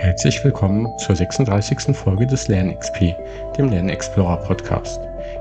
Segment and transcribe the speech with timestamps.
[0.00, 1.94] Herzlich willkommen zur 36.
[1.94, 3.14] Folge des LernXP,
[3.58, 4.98] dem Lernexplorer Podcast.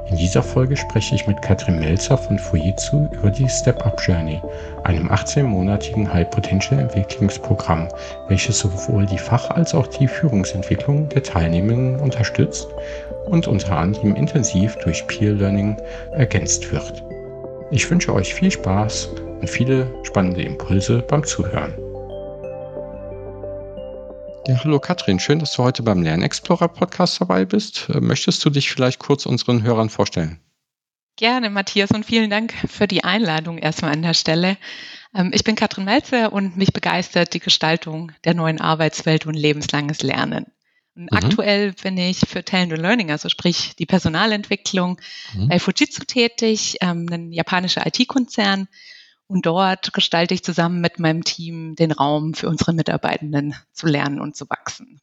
[0.10, 4.42] In dieser Folge spreche ich mit Katrin Melzer von Fujitsu über die Step-Up Journey,
[4.84, 7.88] einem 18-monatigen High Potential Entwicklungsprogramm,
[8.28, 12.68] welches sowohl die Fach- als auch die Führungsentwicklung der Teilnehmenden unterstützt
[13.28, 15.78] und unter anderem intensiv durch Peer Learning
[16.12, 17.02] ergänzt wird.
[17.72, 19.08] Ich wünsche euch viel Spaß
[19.40, 21.74] und viele spannende Impulse beim Zuhören.
[24.50, 27.88] Ja, hallo Katrin, schön, dass du heute beim Lernexplorer Podcast dabei bist.
[27.90, 30.40] Äh, möchtest du dich vielleicht kurz unseren Hörern vorstellen?
[31.18, 34.58] Gerne, Matthias, und vielen Dank für die Einladung erstmal an der Stelle.
[35.14, 40.02] Ähm, ich bin Katrin Melzer und mich begeistert die Gestaltung der neuen Arbeitswelt und lebenslanges
[40.02, 40.48] Lernen.
[40.96, 41.16] Und mhm.
[41.16, 45.00] Aktuell bin ich für Talent and Learning, also sprich die Personalentwicklung,
[45.36, 45.50] mhm.
[45.50, 48.68] bei Fujitsu tätig, ähm, ein japanischer IT-Konzern
[49.30, 54.20] und dort gestalte ich zusammen mit meinem Team den Raum für unsere Mitarbeitenden zu lernen
[54.20, 55.00] und zu wachsen.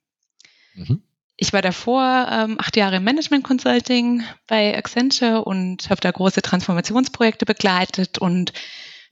[0.74, 1.00] Mhm.
[1.36, 6.42] Ich war davor ähm, acht Jahre im Management Consulting bei Accenture und habe da große
[6.42, 8.18] Transformationsprojekte begleitet.
[8.18, 8.52] Und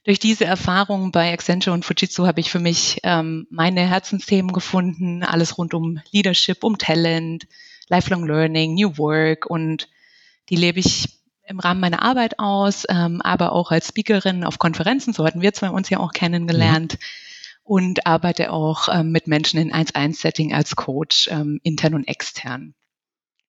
[0.03, 5.23] durch diese Erfahrung bei Accenture und Fujitsu habe ich für mich ähm, meine Herzensthemen gefunden.
[5.23, 7.47] Alles rund um Leadership, um Talent,
[7.87, 9.45] Lifelong Learning, New Work.
[9.45, 9.87] Und
[10.49, 11.07] die lebe ich
[11.45, 15.53] im Rahmen meiner Arbeit aus, ähm, aber auch als Speakerin auf Konferenzen, so hatten wir
[15.53, 16.93] zwei uns ja auch kennengelernt.
[16.93, 17.05] Mhm.
[17.67, 22.75] Und arbeite auch ähm, mit Menschen in 1-1-Setting als Coach, ähm, intern und extern.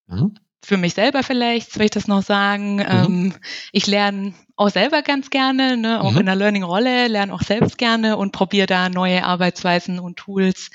[0.07, 0.39] Mhm.
[0.63, 2.77] Für mich selber vielleicht, soll ich das noch sagen.
[2.77, 2.83] Mhm.
[2.89, 3.35] Ähm,
[3.73, 6.21] ich lerne auch selber ganz gerne, ne, auch mhm.
[6.21, 10.71] in der Learning-Rolle, lerne auch selbst gerne und probiere da neue Arbeitsweisen und Tools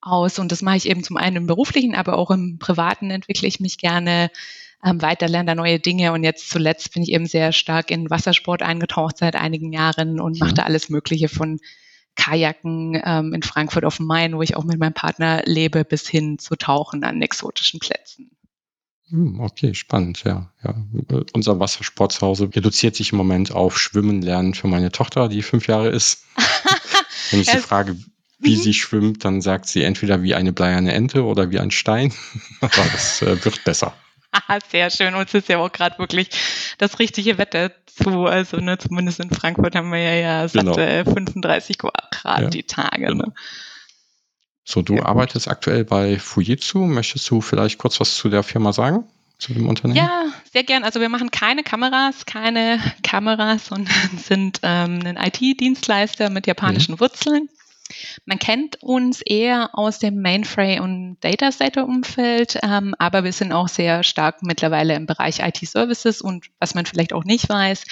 [0.00, 0.40] aus.
[0.40, 3.60] Und das mache ich eben zum einen im beruflichen, aber auch im privaten entwickle ich
[3.60, 4.28] mich gerne
[4.84, 6.12] ähm, weiter, lerne da neue Dinge.
[6.12, 10.38] Und jetzt zuletzt bin ich eben sehr stark in Wassersport eingetaucht seit einigen Jahren und
[10.40, 11.58] mache da alles Mögliche von
[12.14, 16.08] Kajaken ähm, in Frankfurt auf dem Main, wo ich auch mit meinem Partner lebe, bis
[16.08, 18.30] hin zu Tauchen an exotischen Plätzen.
[19.08, 20.50] Hm, okay, spannend, ja.
[20.64, 20.74] ja.
[21.32, 25.42] Unser Wassersport zu Hause reduziert sich im Moment auf Schwimmen lernen für meine Tochter, die
[25.42, 26.24] fünf Jahre ist.
[27.30, 27.96] Wenn ich sie frage,
[28.38, 28.60] wie mhm.
[28.60, 32.12] sie schwimmt, dann sagt sie entweder wie eine bleierne Ente oder wie ein Stein.
[32.60, 33.94] Aber das äh, wird besser.
[34.70, 35.14] Sehr schön.
[35.14, 36.30] Und es ist ja auch gerade wirklich
[36.78, 38.26] das richtige Wetter zu.
[38.26, 40.74] Also ne, zumindest in Frankfurt haben wir ja, ja genau.
[40.74, 43.06] 35 Grad ja, die Tage.
[43.06, 43.26] Genau.
[43.26, 43.32] Ne?
[44.64, 46.86] So, du ja, arbeitest aktuell bei Fujitsu.
[46.86, 49.04] Möchtest du vielleicht kurz was zu der Firma sagen?
[49.38, 49.96] Zu dem Unternehmen?
[49.96, 50.84] Ja, sehr gern.
[50.84, 57.00] Also wir machen keine Kameras, keine Kameras, sondern sind ähm, ein IT-Dienstleister mit japanischen mhm.
[57.00, 57.48] Wurzeln.
[58.24, 64.02] Man kennt uns eher aus dem Mainframe- und Data-Center-Umfeld, ähm, aber wir sind auch sehr
[64.02, 67.84] stark mittlerweile im Bereich IT-Services und was man vielleicht auch nicht weiß,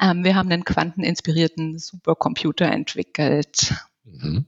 [0.00, 3.74] ähm, wir haben einen quanteninspirierten Supercomputer entwickelt.
[4.04, 4.46] Mhm.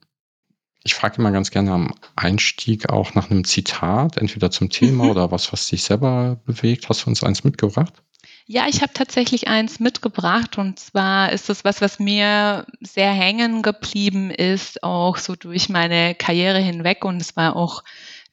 [0.84, 5.10] Ich frage immer ganz gerne am Einstieg auch nach einem Zitat, entweder zum Thema mhm.
[5.12, 6.88] oder was, was dich selber bewegt.
[6.88, 8.02] Hast du uns eins mitgebracht?
[8.46, 13.62] Ja, ich habe tatsächlich eins mitgebracht und zwar ist das was, was mir sehr hängen
[13.62, 17.84] geblieben ist, auch so durch meine Karriere hinweg und es war auch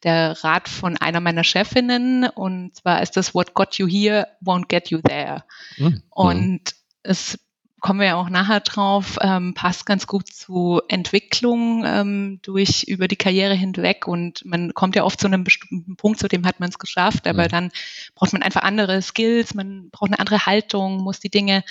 [0.04, 4.68] der Rat von einer meiner Chefinnen und zwar ist das What got you here won't
[4.68, 5.44] get you there.
[5.78, 6.02] Mhm.
[6.10, 6.62] Und
[7.04, 7.38] es
[7.80, 13.08] kommen wir ja auch nachher drauf, ähm, passt ganz gut zu Entwicklung ähm, durch über
[13.08, 16.60] die Karriere hinweg und man kommt ja oft zu einem bestimmten Punkt, zu dem hat
[16.60, 17.50] man es geschafft, aber mhm.
[17.50, 17.72] dann
[18.16, 21.64] braucht man einfach andere Skills, man braucht eine andere Haltung, muss die Dinge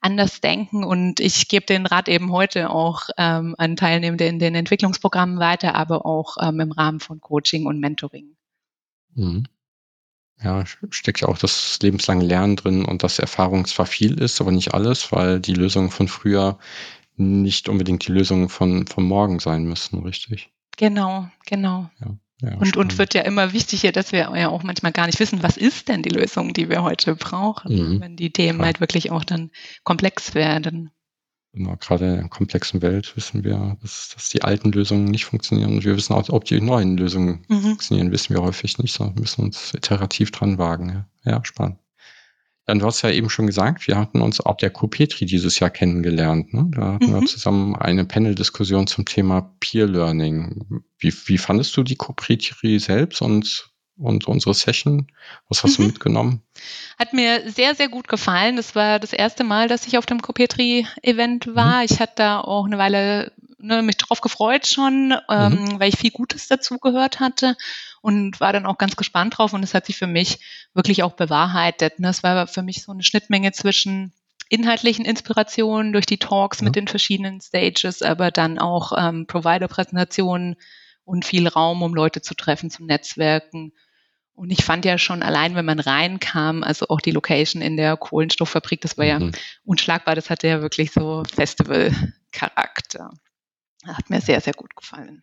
[0.00, 4.54] anders denken und ich gebe den Rat eben heute auch ähm, an Teilnehmende in den
[4.54, 8.36] Entwicklungsprogrammen weiter, aber auch ähm, im Rahmen von Coaching und Mentoring.
[9.14, 9.44] Mhm.
[10.42, 14.52] Ja, steckt ja auch das lebenslange Lernen drin und dass Erfahrung zwar viel ist, aber
[14.52, 16.58] nicht alles, weil die Lösungen von früher
[17.16, 20.50] nicht unbedingt die Lösungen von, von morgen sein müssen, richtig?
[20.78, 21.90] Genau, genau.
[22.00, 25.20] Ja, ja, und, und wird ja immer wichtiger, dass wir ja auch manchmal gar nicht
[25.20, 28.66] wissen, was ist denn die Lösung, die wir heute brauchen, mhm, wenn die Themen klar.
[28.66, 29.50] halt wirklich auch dann
[29.84, 30.90] komplex werden.
[31.52, 35.72] Gerade in der komplexen Welt wissen wir, dass, dass die alten Lösungen nicht funktionieren.
[35.72, 37.60] Und wir wissen auch, ob die neuen Lösungen mhm.
[37.62, 41.06] funktionieren, wissen wir häufig nicht, sondern müssen uns iterativ dran wagen.
[41.24, 41.78] Ja, ja spannend.
[42.66, 45.70] Dann du hast ja eben schon gesagt, wir hatten uns auf der Copetri dieses Jahr
[45.70, 46.54] kennengelernt.
[46.54, 46.68] Ne?
[46.70, 47.20] Da hatten mhm.
[47.20, 50.84] wir zusammen eine Panel-Diskussion zum Thema Peer Learning.
[50.98, 55.10] Wie, wie fandest du die Copetri selbst und und unsere Session.
[55.48, 55.82] Was hast mhm.
[55.82, 56.42] du mitgenommen?
[56.98, 58.56] Hat mir sehr, sehr gut gefallen.
[58.56, 61.78] Das war das erste Mal, dass ich auf dem Copetri-Event war.
[61.78, 61.84] Mhm.
[61.84, 65.80] Ich hatte da auch eine Weile ne, mich drauf gefreut schon, ähm, mhm.
[65.80, 67.56] weil ich viel Gutes dazu gehört hatte
[68.00, 69.52] und war dann auch ganz gespannt drauf.
[69.52, 70.38] Und es hat sich für mich
[70.74, 71.98] wirklich auch bewahrheitet.
[71.98, 72.08] Ne?
[72.08, 74.12] Es war für mich so eine Schnittmenge zwischen
[74.48, 76.64] inhaltlichen Inspirationen durch die Talks ja.
[76.64, 80.56] mit den verschiedenen Stages, aber dann auch ähm, Provider-Präsentationen
[81.04, 83.72] und viel Raum, um Leute zu treffen, zum Netzwerken.
[84.34, 87.96] Und ich fand ja schon allein, wenn man reinkam, also auch die Location in der
[87.96, 89.32] Kohlenstofffabrik, das war ja mhm.
[89.64, 93.10] unschlagbar, das hatte ja wirklich so Festival-Charakter.
[93.86, 95.22] Hat mir sehr, sehr gut gefallen.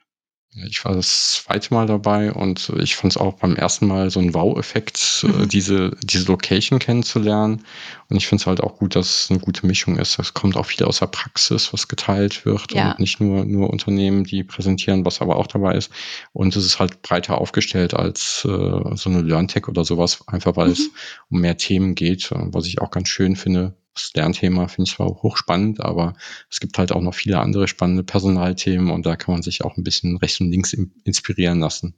[0.65, 4.19] Ich war das zweite Mal dabei und ich fand es auch beim ersten Mal so
[4.19, 5.49] ein Wow-Effekt, äh, mhm.
[5.49, 7.63] diese, diese Location kennenzulernen.
[8.09, 10.17] Und ich finde es halt auch gut, dass es eine gute Mischung ist.
[10.17, 12.91] Es kommt auch viel aus der Praxis, was geteilt wird ja.
[12.91, 15.91] und nicht nur, nur Unternehmen, die präsentieren, was aber auch dabei ist.
[16.33, 18.49] Und es ist halt breiter aufgestellt als äh,
[18.95, 20.73] so eine LearnTech oder sowas, einfach weil mhm.
[20.73, 20.89] es
[21.29, 25.07] um mehr Themen geht, was ich auch ganz schön finde das Lernthema finde ich zwar
[25.07, 26.13] hochspannend, aber
[26.49, 29.77] es gibt halt auch noch viele andere spannende Personalthemen und da kann man sich auch
[29.77, 30.73] ein bisschen rechts und links
[31.03, 31.95] inspirieren lassen.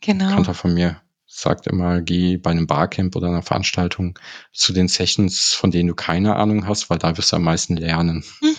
[0.00, 0.28] Genau.
[0.28, 4.18] Kanter von mir sagt immer, geh bei einem Barcamp oder einer Veranstaltung
[4.52, 7.76] zu den Sessions, von denen du keine Ahnung hast, weil da wirst du am meisten
[7.76, 8.24] lernen.
[8.42, 8.56] Mhm.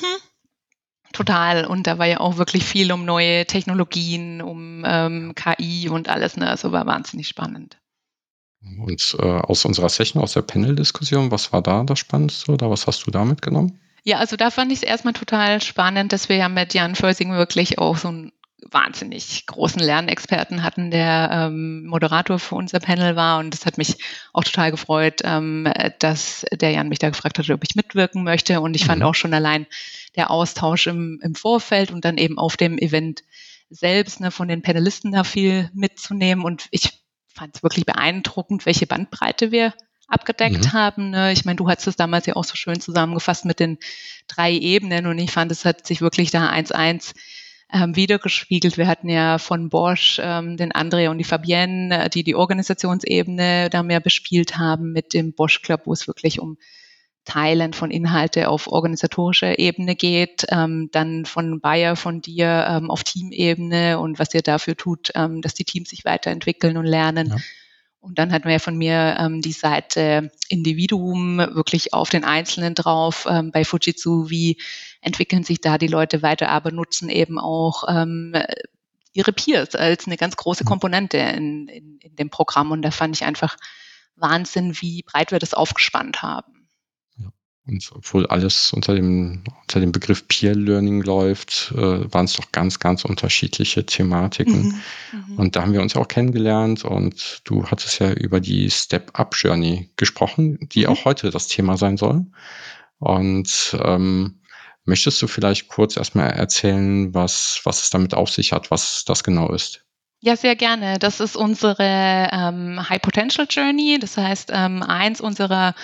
[1.14, 1.66] Total.
[1.66, 6.36] Und da war ja auch wirklich viel um neue Technologien, um ähm, KI und alles.
[6.38, 6.50] Ne?
[6.50, 7.78] Also war wahnsinnig spannend.
[8.80, 12.88] Und äh, aus unserer Session, aus der Panel-Diskussion, was war da das Spannendste oder was
[12.88, 13.80] hast du da mitgenommen?
[14.04, 17.32] Ja, also da fand ich es erstmal total spannend, dass wir ja mit Jan Försing
[17.32, 18.32] wirklich auch so einen
[18.72, 23.40] wahnsinnig großen Lernexperten hatten, der ähm, Moderator für unser Panel war.
[23.40, 23.98] Und das hat mich
[24.32, 25.68] auch total gefreut, ähm,
[26.00, 28.62] dass der Jan mich da gefragt hat, ob ich mitwirken möchte.
[28.62, 28.88] Und ich mhm.
[28.88, 29.68] fand auch schon allein
[30.16, 33.24] der Austausch im, im Vorfeld und dann eben auf dem Event
[33.70, 36.44] selbst ne, von den Panelisten da viel mitzunehmen.
[36.44, 37.03] Und ich
[37.34, 39.74] fand es wirklich beeindruckend, welche Bandbreite wir
[40.08, 40.74] abgedeckt mhm.
[40.74, 41.10] haben.
[41.10, 41.32] Ne?
[41.32, 43.78] Ich meine, du hast es damals ja auch so schön zusammengefasst mit den
[44.28, 47.14] drei Ebenen und ich fand, es hat sich wirklich da eins eins
[47.74, 48.78] ähm, wiedergespiegelt.
[48.78, 53.70] Wir hatten ja von Bosch ähm, den André und die Fabienne, äh, die die Organisationsebene
[53.70, 56.58] da mehr bespielt haben mit dem Bosch Club, wo es wirklich um
[57.26, 63.04] Teilen von Inhalte auf organisatorischer Ebene geht, ähm, dann von Bayer, von dir ähm, auf
[63.04, 67.30] Teamebene und was ihr dafür tut, ähm, dass die Teams sich weiterentwickeln und lernen.
[67.30, 67.38] Ja.
[68.02, 73.26] Und dann hatten wir von mir ähm, die Seite Individuum wirklich auf den Einzelnen drauf.
[73.30, 74.58] Ähm, bei Fujitsu, wie
[75.00, 78.36] entwickeln sich da die Leute weiter, aber nutzen eben auch ähm,
[79.14, 82.72] ihre Peers als eine ganz große Komponente in, in, in dem Programm.
[82.72, 83.56] Und da fand ich einfach
[84.18, 86.63] Wahnsinn, wie breit wir das aufgespannt haben.
[87.66, 92.52] Und obwohl alles unter dem, unter dem Begriff Peer Learning läuft, äh, waren es doch
[92.52, 94.64] ganz, ganz unterschiedliche Thematiken.
[94.64, 98.70] Mhm, mhm, und da haben wir uns auch kennengelernt und du hattest ja über die
[98.70, 100.88] Step-Up-Journey gesprochen, die mhm.
[100.88, 102.26] auch heute das Thema sein soll.
[103.00, 104.42] Und ähm,
[104.84, 109.24] möchtest du vielleicht kurz erstmal erzählen, was, was es damit auf sich hat, was das
[109.24, 109.86] genau ist?
[110.26, 111.00] Ja, sehr gerne.
[111.00, 114.00] Das ist unsere ähm, High Potential Journey.
[114.00, 115.76] Das heißt, ähm, eins unserer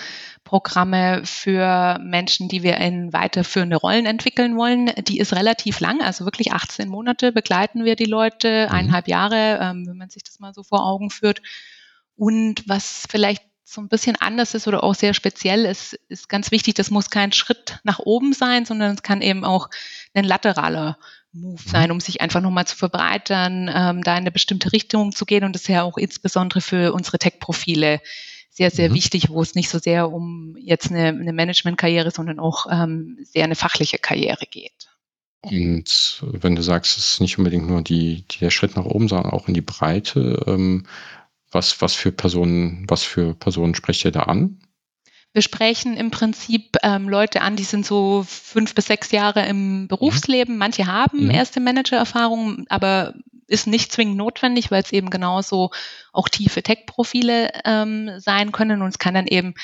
[0.44, 4.90] Programme für Menschen, die wir in weiterführende Rollen entwickeln wollen.
[5.06, 8.74] Die ist relativ lang, also wirklich 18 Monate begleiten wir die Leute, mhm.
[8.74, 11.42] eineinhalb Jahre, ähm, wenn man sich das mal so vor Augen führt.
[12.16, 16.50] Und was vielleicht so ein bisschen anders ist oder auch sehr speziell ist, ist ganz
[16.50, 19.70] wichtig, das muss kein Schritt nach oben sein, sondern es kann eben auch
[20.12, 20.98] ein lateraler
[21.32, 21.70] Move mhm.
[21.70, 25.44] sein, um sich einfach nochmal zu verbreitern, ähm, da in eine bestimmte Richtung zu gehen
[25.44, 28.00] und das ist ja auch insbesondere für unsere Tech-Profile
[28.60, 28.94] sehr, sehr mhm.
[28.94, 33.44] wichtig, wo es nicht so sehr um jetzt eine, eine Management-Karriere, sondern auch ähm, sehr
[33.44, 34.90] eine fachliche Karriere geht.
[35.40, 39.32] Und wenn du sagst, es ist nicht unbedingt nur die, der Schritt nach oben, sondern
[39.32, 40.84] auch in die Breite, ähm,
[41.50, 44.60] was, was für Personen, was für Personen sprecht ihr da an?
[45.32, 49.88] Wir sprechen im Prinzip ähm, Leute an, die sind so fünf bis sechs Jahre im
[49.88, 50.58] Berufsleben.
[50.58, 51.30] Manche haben mhm.
[51.30, 53.14] erste Managererfahrung, aber
[53.50, 55.70] ist nicht zwingend notwendig, weil es eben genauso
[56.12, 58.82] auch tiefe Tech-Profile ähm, sein können.
[58.82, 59.54] Und es kann dann eben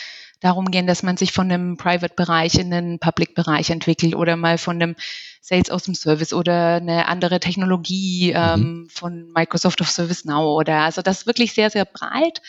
[0.41, 4.77] darum gehen, dass man sich von einem Private-Bereich in den Public-Bereich entwickelt oder mal von
[4.83, 4.97] einem
[5.41, 8.37] Sales aus dem Service oder eine andere Technologie mhm.
[8.37, 12.43] ähm, von Microsoft of Service Now oder also das ist wirklich sehr, sehr breit.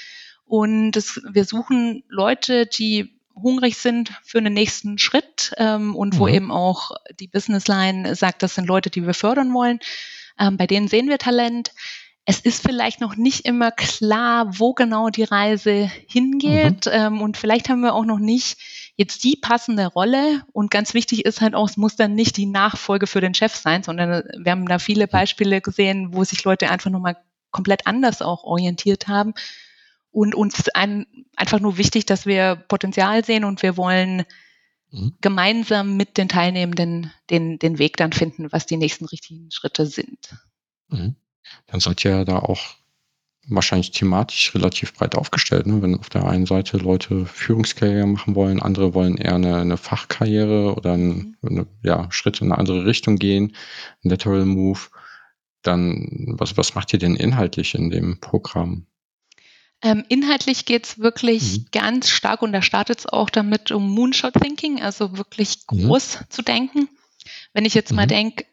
[0.46, 6.20] Und das, wir suchen Leute, die hungrig sind für einen nächsten Schritt ähm, und mhm.
[6.20, 9.80] wo eben auch die Businessline sagt, das sind Leute, die wir fördern wollen.
[10.40, 11.72] Ähm, bei denen sehen wir Talent.
[12.26, 16.86] Es ist vielleicht noch nicht immer klar, wo genau die Reise hingeht.
[16.86, 16.92] Mhm.
[16.92, 18.58] Ähm, und vielleicht haben wir auch noch nicht
[18.98, 20.44] jetzt die passende Rolle.
[20.52, 23.56] Und ganz wichtig ist halt auch, es muss dann nicht die Nachfolge für den Chef
[23.56, 27.16] sein, sondern wir haben da viele Beispiele gesehen, wo sich Leute einfach nochmal
[27.52, 29.34] komplett anders auch orientiert haben.
[30.12, 34.26] Und uns ein, einfach nur wichtig, dass wir Potenzial sehen und wir wollen
[34.92, 35.14] mhm.
[35.22, 40.36] gemeinsam mit den Teilnehmenden den, den Weg dann finden, was die nächsten richtigen Schritte sind.
[40.90, 41.16] Mhm.
[41.68, 42.76] Dann seid ihr ja da auch
[43.50, 45.82] wahrscheinlich thematisch relativ breit aufgestellt, ne?
[45.82, 50.76] wenn auf der einen Seite Leute Führungskarriere machen wollen, andere wollen eher eine, eine Fachkarriere
[50.76, 51.68] oder einen mhm.
[51.82, 53.56] ja, Schritt in eine andere Richtung gehen,
[54.04, 54.80] ein Lateral Move
[55.62, 58.86] dann, was, was macht ihr denn inhaltlich in dem Programm?
[59.84, 61.66] Ähm, inhaltlich geht es wirklich mhm.
[61.72, 65.88] ganz stark und da startet es auch damit um Moonshot Thinking, also wirklich mhm.
[65.88, 66.26] groß mhm.
[66.30, 66.90] zu denken.
[67.54, 67.98] Wenn ich jetzt mhm.
[67.98, 68.46] mal denke,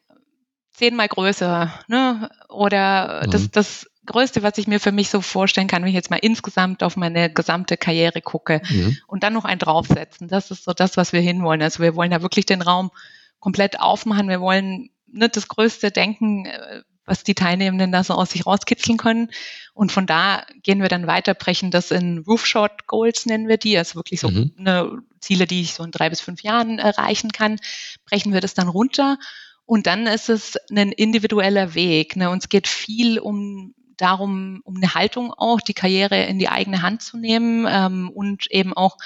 [0.72, 2.28] zehnmal größer, ne?
[2.48, 3.50] Oder das, mhm.
[3.52, 6.82] das Größte, was ich mir für mich so vorstellen kann, wenn ich jetzt mal insgesamt
[6.82, 8.60] auf meine gesamte Karriere gucke
[9.06, 10.28] und dann noch einen draufsetzen.
[10.28, 11.62] Das ist so das, was wir hinwollen.
[11.62, 12.90] Also wir wollen da wirklich den Raum
[13.38, 14.28] komplett aufmachen.
[14.28, 18.98] Wir wollen nicht das größte Denken, äh, was die Teilnehmenden da so aus sich rauskitzeln
[18.98, 19.30] können.
[19.74, 23.76] Und von da gehen wir dann weiter, brechen das in Roofshot Goals nennen wir die,
[23.76, 24.52] also wirklich so mhm.
[24.58, 27.58] eine Ziele, die ich so in drei bis fünf Jahren erreichen kann,
[28.06, 29.18] brechen wir das dann runter.
[29.66, 32.16] Und dann ist es ein individueller Weg.
[32.16, 32.30] Ne?
[32.30, 37.02] Uns geht viel um darum, um eine Haltung auch, die Karriere in die eigene Hand
[37.02, 38.96] zu nehmen ähm, und eben auch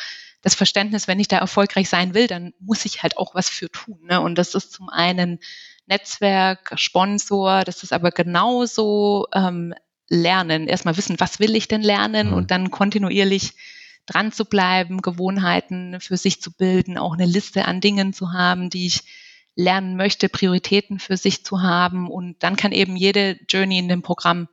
[0.41, 3.71] das Verständnis, wenn ich da erfolgreich sein will, dann muss ich halt auch was für
[3.71, 3.99] tun.
[4.05, 4.21] Ne?
[4.21, 5.41] Und das ist zum einen
[5.89, 9.75] Netzwerk, Sponsor, das ist aber genauso ähm,
[10.09, 10.69] Lernen.
[10.69, 12.35] Erstmal wissen, was will ich denn lernen mhm.
[12.35, 13.55] und dann kontinuierlich
[14.07, 18.71] dran zu bleiben, Gewohnheiten für sich zu bilden, auch eine Liste an Dingen zu haben,
[18.71, 19.03] die ich
[19.55, 22.09] lernen möchte, Prioritäten für sich zu haben.
[22.11, 24.49] Und dann kann eben jede Journey in dem Programm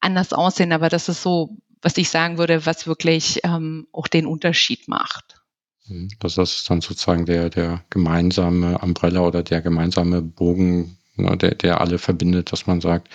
[0.00, 0.72] anders aussehen.
[0.72, 5.41] Aber das ist so, was ich sagen würde, was wirklich ähm, auch den Unterschied macht.
[5.86, 6.08] Mhm.
[6.20, 11.80] Das ist dann sozusagen der, der gemeinsame Umbrella oder der gemeinsame Bogen, ne, der, der
[11.80, 13.08] alle verbindet, dass man sagt,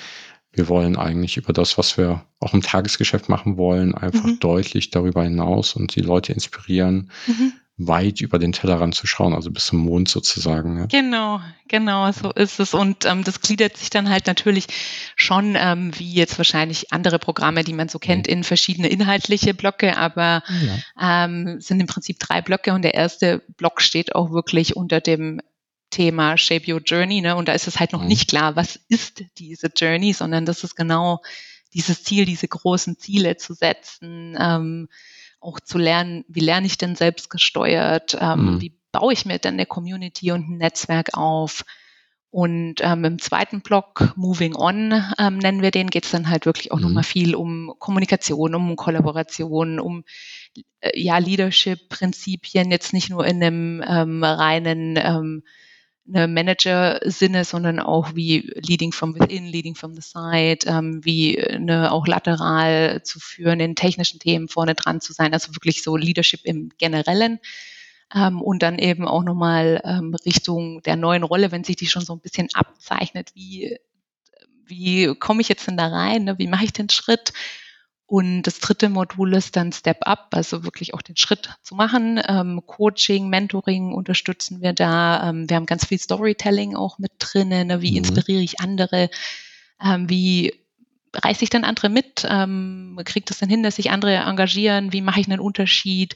[0.51, 4.39] wir wollen eigentlich über das, was wir auch im Tagesgeschäft machen wollen, einfach mhm.
[4.39, 9.51] deutlich darüber hinaus und die Leute inspirieren, mhm weit über den Tellerrand zu schauen, also
[9.51, 10.79] bis zum Mond sozusagen.
[10.79, 10.85] Ja.
[10.87, 12.73] Genau, genau, so ist es.
[12.73, 14.67] Und ähm, das gliedert sich dann halt natürlich
[15.15, 18.33] schon, ähm, wie jetzt wahrscheinlich andere Programme, die man so kennt, mhm.
[18.33, 20.41] in verschiedene inhaltliche Blöcke, aber
[20.99, 21.25] ja.
[21.25, 25.39] ähm, sind im Prinzip drei Blöcke und der erste Block steht auch wirklich unter dem
[25.91, 27.21] Thema Shape Your Journey.
[27.21, 27.35] Ne?
[27.35, 28.07] Und da ist es halt noch mhm.
[28.07, 31.21] nicht klar, was ist diese Journey, sondern das ist genau
[31.73, 34.35] dieses Ziel, diese großen Ziele zu setzen.
[34.39, 34.89] Ähm,
[35.39, 38.61] auch zu lernen, wie lerne ich denn selbst gesteuert, ähm, mhm.
[38.61, 41.63] wie baue ich mir denn eine Community und ein Netzwerk auf.
[42.29, 46.45] Und ähm, im zweiten Block, Moving On, ähm, nennen wir den, geht es dann halt
[46.45, 46.83] wirklich auch mhm.
[46.83, 50.03] nochmal viel um Kommunikation, um Kollaboration, um
[50.81, 55.43] äh, ja, Leadership-Prinzipien, jetzt nicht nur in einem ähm, reinen ähm,
[56.07, 61.91] eine Manager-Sinne, sondern auch wie Leading from within, Leading from the side, ähm, wie eine
[61.91, 66.41] auch lateral zu führen, in technischen Themen vorne dran zu sein, also wirklich so Leadership
[66.43, 67.39] im Generellen.
[68.15, 72.05] Ähm, und dann eben auch nochmal ähm, Richtung der neuen Rolle, wenn sich die schon
[72.05, 73.77] so ein bisschen abzeichnet, wie,
[74.65, 76.37] wie komme ich jetzt denn da rein, ne?
[76.37, 77.33] wie mache ich den Schritt?
[78.07, 82.21] Und das dritte Modul ist dann Step Up, also wirklich auch den Schritt zu machen.
[82.25, 85.29] Ähm, Coaching, Mentoring unterstützen wir da.
[85.29, 87.67] Ähm, wir haben ganz viel Storytelling auch mit drinnen.
[87.67, 87.81] Ne?
[87.81, 87.97] Wie mhm.
[87.97, 89.09] inspiriere ich andere?
[89.83, 90.53] Ähm, wie
[91.13, 92.25] reiße ich dann andere mit?
[92.29, 94.93] Ähm, kriegt es dann hin, dass sich andere engagieren?
[94.93, 96.15] Wie mache ich einen Unterschied?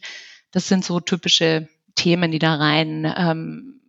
[0.52, 3.81] Das sind so typische Themen, die da rein ähm,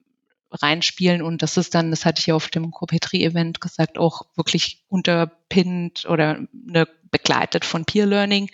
[0.52, 4.84] reinspielen und das ist dann, das hatte ich ja auf dem Copetri-Event gesagt, auch wirklich
[4.88, 8.50] unterpinnt oder ne, begleitet von Peer Learning.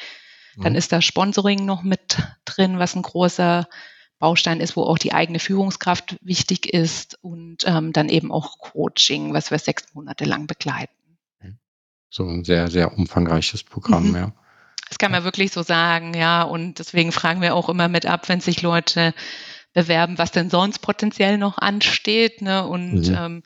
[0.56, 0.78] Dann mhm.
[0.78, 3.68] ist da Sponsoring noch mit drin, was ein großer
[4.18, 9.32] Baustein ist, wo auch die eigene Führungskraft wichtig ist und ähm, dann eben auch Coaching,
[9.32, 10.92] was wir sechs Monate lang begleiten.
[12.10, 14.16] So ein sehr, sehr umfangreiches Programm, mhm.
[14.16, 14.32] ja.
[14.88, 16.42] Das kann man wirklich so sagen, ja.
[16.42, 19.12] Und deswegen fragen wir auch immer mit ab, wenn sich Leute
[19.78, 22.42] bewerben, was denn sonst potenziell noch ansteht.
[22.42, 22.66] Ne?
[22.66, 23.16] Und mhm.
[23.16, 23.42] ähm,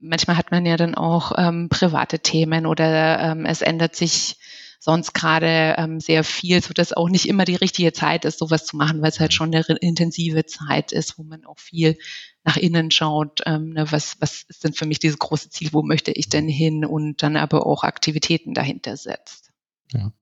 [0.00, 4.36] manchmal hat man ja dann auch ähm, private Themen oder ähm, es ändert sich
[4.80, 8.64] sonst gerade ähm, sehr viel, so dass auch nicht immer die richtige Zeit ist, sowas
[8.64, 11.98] zu machen, weil es halt schon eine intensive Zeit ist, wo man auch viel
[12.44, 15.82] nach innen schaut, ähm, ne, was, was ist denn für mich dieses große Ziel, wo
[15.82, 19.50] möchte ich denn hin und dann aber auch Aktivitäten dahinter setzt.
[19.92, 20.12] Ja.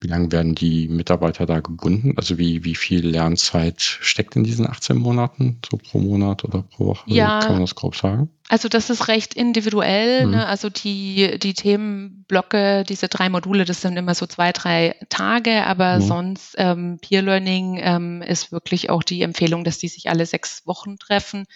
[0.00, 2.12] Wie lange werden die Mitarbeiter da gebunden?
[2.16, 6.86] Also wie, wie viel Lernzeit steckt in diesen 18 Monaten, so pro Monat oder pro
[6.86, 7.10] Woche?
[7.10, 8.28] Ja, Kann man das grob sagen?
[8.50, 10.26] Also das ist recht individuell.
[10.26, 10.32] Mhm.
[10.32, 10.46] Ne?
[10.46, 15.96] Also die, die Themenblöcke, diese drei Module, das sind immer so zwei, drei Tage, aber
[15.96, 16.02] mhm.
[16.02, 20.66] sonst ähm, Peer Learning ähm, ist wirklich auch die Empfehlung, dass die sich alle sechs
[20.66, 21.46] Wochen treffen.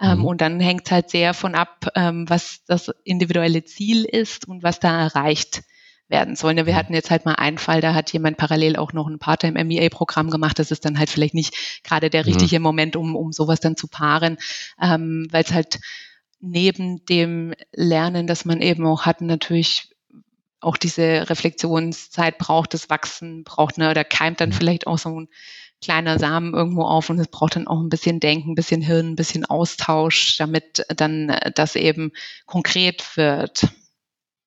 [0.00, 0.24] Ähm, mhm.
[0.24, 4.62] Und dann hängt es halt sehr von ab, ähm, was das individuelle Ziel ist und
[4.62, 5.62] was da erreicht
[6.08, 6.56] werden sollen.
[6.56, 6.74] Wir mhm.
[6.76, 10.58] hatten jetzt halt mal einen Fall, da hat jemand parallel auch noch ein Part-Time-MEA-Programm gemacht.
[10.58, 12.28] Das ist dann halt vielleicht nicht gerade der mhm.
[12.28, 12.62] richtige mhm.
[12.62, 14.36] Moment, um, um sowas dann zu paaren,
[14.80, 15.80] ähm, weil es halt
[16.40, 19.90] neben dem Lernen, das man eben auch hat, natürlich
[20.60, 24.54] auch diese Reflexionszeit braucht, das Wachsen braucht, ne, oder keimt dann mhm.
[24.54, 25.28] vielleicht auch so ein
[25.82, 29.12] kleiner Samen irgendwo auf und es braucht dann auch ein bisschen Denken, ein bisschen Hirn,
[29.12, 32.12] ein bisschen Austausch, damit dann das eben
[32.46, 33.68] konkret wird.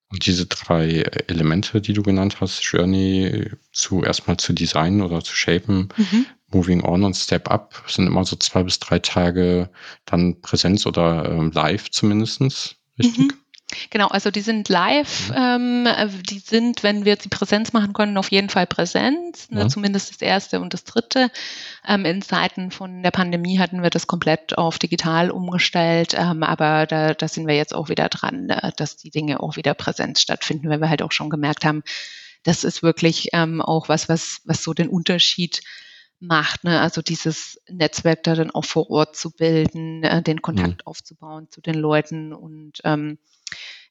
[0.10, 5.36] Und diese drei Elemente, die du genannt hast, Journey zu erstmal zu designen oder zu
[5.36, 6.26] shapen, mhm.
[6.50, 9.70] Moving On und Step Up, sind immer so zwei bis drei Tage
[10.06, 13.28] dann Präsenz oder ähm, live zumindestens, richtig?
[13.28, 13.34] Mhm.
[13.90, 15.36] Genau, also die sind live, mhm.
[15.88, 19.68] ähm, die sind, wenn wir jetzt die Präsenz machen können, auf jeden Fall Präsenz, ne,
[19.68, 21.32] zumindest das erste und das dritte.
[21.88, 26.86] Ähm, in Zeiten von der Pandemie hatten wir das komplett auf digital umgestellt, ähm, aber
[26.86, 30.22] da, da sind wir jetzt auch wieder dran, äh, dass die Dinge auch wieder Präsenz
[30.22, 31.84] stattfinden, weil wir halt auch schon gemerkt haben,
[32.44, 35.62] das ist wirklich ähm, auch was, was, was so den Unterschied
[36.20, 36.82] macht, ne?
[36.82, 40.88] also dieses Netzwerk da dann auch vor Ort zu bilden, äh, den Kontakt mhm.
[40.88, 43.20] aufzubauen zu den Leuten und ähm,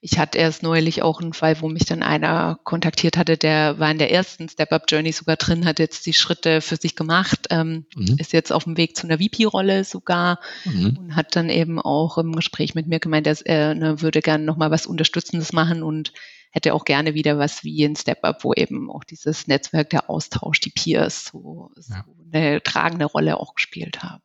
[0.01, 3.91] ich hatte erst neulich auch einen Fall, wo mich dann einer kontaktiert hatte, der war
[3.91, 8.17] in der ersten Step-Up-Journey sogar drin, hat jetzt die Schritte für sich gemacht, ähm, mhm.
[8.19, 10.97] ist jetzt auf dem Weg zu einer VP-Rolle sogar mhm.
[10.99, 14.45] und hat dann eben auch im Gespräch mit mir gemeint, dass er ne, würde gerne
[14.45, 16.13] nochmal was Unterstützendes machen und
[16.51, 20.61] hätte auch gerne wieder was wie ein Step-Up, wo eben auch dieses Netzwerk, der Austausch,
[20.61, 22.05] die Peers so, ja.
[22.07, 24.23] so eine tragende Rolle auch gespielt haben.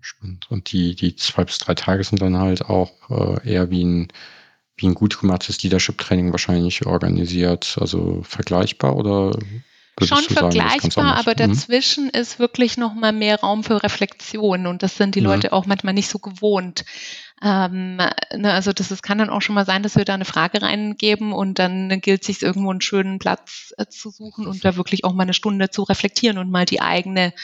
[0.00, 0.50] Spannend.
[0.50, 4.08] Und die, die zwei bis drei Tage sind dann halt auch äh, eher wie ein,
[4.76, 9.38] wie ein gut gemachtes Leadership-Training wahrscheinlich organisiert, also vergleichbar oder?
[10.02, 11.52] Schon vergleichbar, sagen, aber mhm.
[11.52, 12.10] dazwischen mhm.
[12.20, 15.26] ist wirklich noch mal mehr Raum für Reflexion und das sind die mhm.
[15.26, 16.86] Leute auch manchmal nicht so gewohnt.
[17.42, 20.24] Ähm, ne, also das ist, kann dann auch schon mal sein, dass wir da eine
[20.24, 24.64] Frage reingeben und dann gilt es sich irgendwo einen schönen Platz äh, zu suchen und
[24.64, 27.34] da wirklich auch mal eine Stunde zu reflektieren und mal die eigene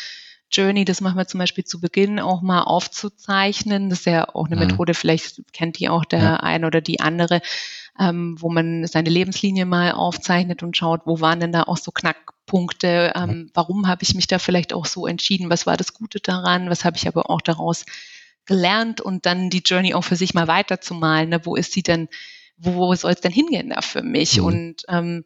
[0.50, 3.90] Journey, das machen wir zum Beispiel zu Beginn auch mal aufzuzeichnen.
[3.90, 4.66] Das ist ja auch eine mhm.
[4.66, 6.36] Methode, vielleicht kennt die auch der ja.
[6.36, 7.40] eine oder die andere,
[7.98, 11.90] ähm, wo man seine Lebenslinie mal aufzeichnet und schaut, wo waren denn da auch so
[11.90, 16.20] Knackpunkte, ähm, warum habe ich mich da vielleicht auch so entschieden, was war das Gute
[16.20, 17.84] daran, was habe ich aber auch daraus
[18.44, 21.30] gelernt und dann die Journey auch für sich mal weiterzumalen.
[21.30, 21.44] Ne?
[21.44, 22.08] Wo ist sie denn,
[22.56, 24.38] wo soll es denn hingehen da für mich?
[24.38, 24.44] Mhm.
[24.44, 25.24] Und ähm,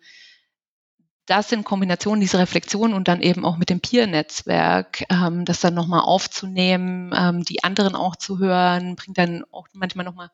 [1.26, 5.74] das in Kombination, diese Reflexion und dann eben auch mit dem Peer-Netzwerk, ähm, das dann
[5.74, 10.30] nochmal aufzunehmen, ähm, die anderen auch zu hören, bringt dann auch manchmal nochmal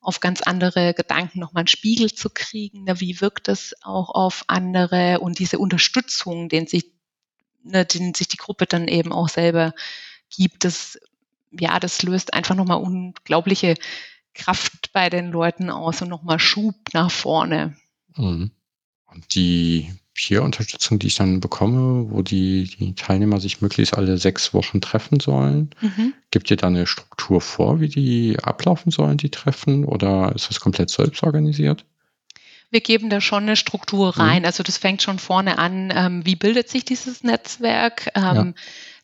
[0.00, 2.84] auf ganz andere Gedanken nochmal einen Spiegel zu kriegen.
[2.84, 6.92] Ne, wie wirkt das auch auf andere und diese Unterstützung, den sich,
[7.62, 9.74] ne, den sich die Gruppe dann eben auch selber
[10.30, 10.98] gibt, das,
[11.50, 13.74] ja, das löst einfach nochmal unglaubliche
[14.34, 17.76] Kraft bei den Leuten aus und nochmal Schub nach vorne.
[18.16, 18.52] Mhm.
[19.06, 24.52] Und die Peer-Unterstützung, die ich dann bekomme, wo die, die Teilnehmer sich möglichst alle sechs
[24.52, 25.70] Wochen treffen sollen.
[25.80, 26.12] Mhm.
[26.32, 30.58] Gibt ihr da eine Struktur vor, wie die ablaufen sollen, die Treffen, oder ist das
[30.58, 31.84] komplett selbst organisiert?
[32.70, 34.20] wir geben da schon eine Struktur mhm.
[34.20, 34.42] rein.
[34.42, 34.46] Mhm.
[34.46, 38.10] Also das fängt schon vorne an, ähm, wie bildet sich dieses Netzwerk?
[38.14, 38.52] Ähm, ja.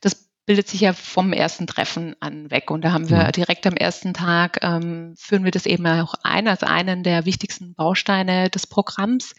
[0.02, 2.70] Das bildet sich ja vom ersten Treffen an weg.
[2.70, 3.32] Und da haben wir mhm.
[3.32, 7.74] direkt am ersten Tag, ähm, führen wir das eben auch ein als einen der wichtigsten
[7.74, 9.34] Bausteine des Programms.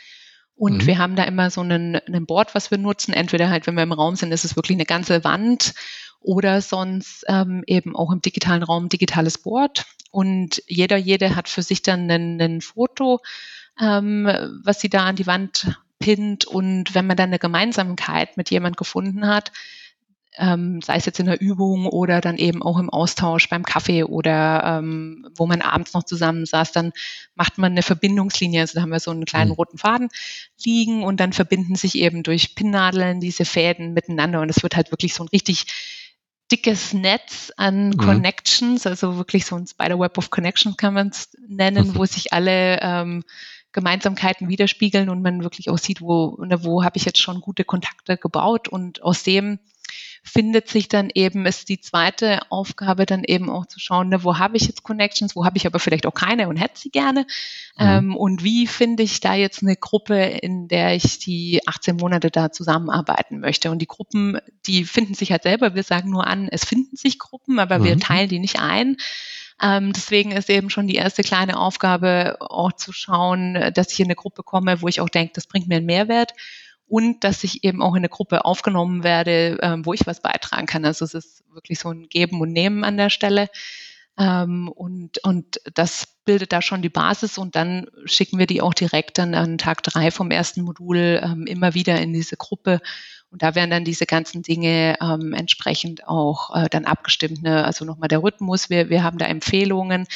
[0.55, 0.87] Und mhm.
[0.87, 3.13] wir haben da immer so einen, einen Board, was wir nutzen.
[3.13, 5.73] Entweder halt, wenn wir im Raum sind, ist es wirklich eine ganze Wand
[6.21, 9.85] oder sonst ähm, eben auch im digitalen Raum digitales Board.
[10.11, 13.19] Und jeder, jede hat für sich dann ein, ein Foto,
[13.79, 14.25] ähm,
[14.63, 16.45] was sie da an die Wand pinnt.
[16.45, 19.51] Und wenn man dann eine Gemeinsamkeit mit jemand gefunden hat,
[20.37, 24.03] ähm, sei es jetzt in der Übung oder dann eben auch im Austausch beim Kaffee
[24.03, 26.91] oder ähm, wo man abends noch zusammen saß, dann
[27.35, 28.61] macht man eine Verbindungslinie.
[28.61, 29.55] Also da haben wir so einen kleinen mhm.
[29.55, 30.09] roten Faden
[30.63, 34.91] liegen und dann verbinden sich eben durch Pinnnadeln diese Fäden miteinander und es wird halt
[34.91, 35.65] wirklich so ein richtig
[36.51, 37.97] dickes Netz an mhm.
[37.97, 41.95] Connections, also wirklich so ein Spiderweb of Connections kann man es nennen, mhm.
[41.95, 43.23] wo sich alle ähm,
[43.71, 47.65] Gemeinsamkeiten widerspiegeln und man wirklich auch sieht, wo, ne, wo habe ich jetzt schon gute
[47.65, 49.59] Kontakte gebaut und aus dem
[50.25, 54.39] findet sich dann eben, ist die zweite Aufgabe dann eben auch zu schauen, ne, wo
[54.39, 57.21] habe ich jetzt Connections, wo habe ich aber vielleicht auch keine und hätte sie gerne.
[57.77, 57.85] Mhm.
[57.87, 62.31] Ähm, und wie finde ich da jetzt eine Gruppe, in der ich die 18 Monate
[62.31, 63.69] da zusammenarbeiten möchte.
[63.69, 67.19] Und die Gruppen, die finden sich halt selber, wir sagen nur an, es finden sich
[67.19, 67.83] Gruppen, aber mhm.
[67.83, 68.97] wir teilen die nicht ein.
[69.61, 74.07] Ähm, deswegen ist eben schon die erste kleine Aufgabe auch zu schauen, dass ich in
[74.07, 76.33] eine Gruppe komme, wo ich auch denke, das bringt mir einen Mehrwert
[76.87, 80.67] und dass ich eben auch in eine Gruppe aufgenommen werde, ähm, wo ich was beitragen
[80.67, 80.85] kann.
[80.85, 83.49] Also es ist wirklich so ein Geben und Nehmen an der Stelle.
[84.17, 88.73] Ähm, und, und das bildet da schon die Basis und dann schicken wir die auch
[88.73, 92.81] direkt dann an Tag drei vom ersten Modul ähm, immer wieder in diese Gruppe.
[93.31, 97.43] Und da werden dann diese ganzen Dinge ähm, entsprechend auch äh, dann abgestimmt.
[97.43, 97.65] Ne?
[97.65, 100.07] Also nochmal der Rhythmus, wir, wir haben da Empfehlungen,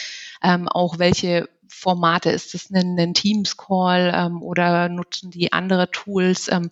[0.42, 2.32] ähm, auch welche Formate?
[2.32, 6.50] Ist es ein, ein Teams-Call ähm, oder nutzen die andere Tools?
[6.52, 6.72] Ähm,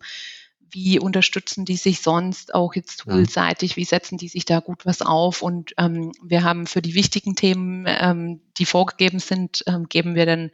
[0.69, 3.77] wie unterstützen die sich sonst auch jetzt toolseitig?
[3.77, 5.41] Wie setzen die sich da gut was auf?
[5.41, 10.25] Und ähm, wir haben für die wichtigen Themen, ähm, die vorgegeben sind, ähm, geben wir
[10.25, 10.51] dann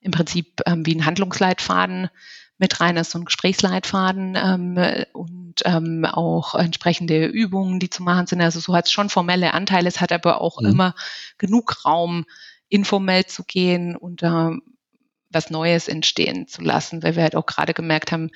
[0.00, 2.10] im Prinzip ähm, wie ein Handlungsleitfaden
[2.58, 8.26] mit rein ist, so ein Gesprächsleitfaden ähm, und ähm, auch entsprechende Übungen, die zu machen
[8.26, 8.40] sind.
[8.40, 10.68] Also so hat es schon formelle Anteile, es hat aber auch mhm.
[10.68, 10.94] immer
[11.38, 12.24] genug Raum,
[12.68, 14.50] informell zu gehen und äh,
[15.30, 18.30] was Neues entstehen zu lassen, weil wir halt auch gerade gemerkt haben,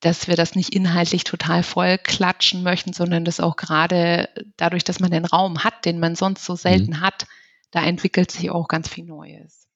[0.00, 4.98] dass wir das nicht inhaltlich total voll klatschen möchten, sondern das auch gerade dadurch, dass
[4.98, 7.00] man den Raum hat, den man sonst so selten mhm.
[7.00, 7.26] hat,
[7.70, 9.68] da entwickelt sich auch ganz viel Neues.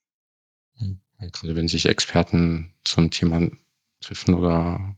[0.77, 1.01] Mhm.
[1.19, 3.49] Gerade wenn sich Experten zum Thema
[4.01, 4.97] treffen oder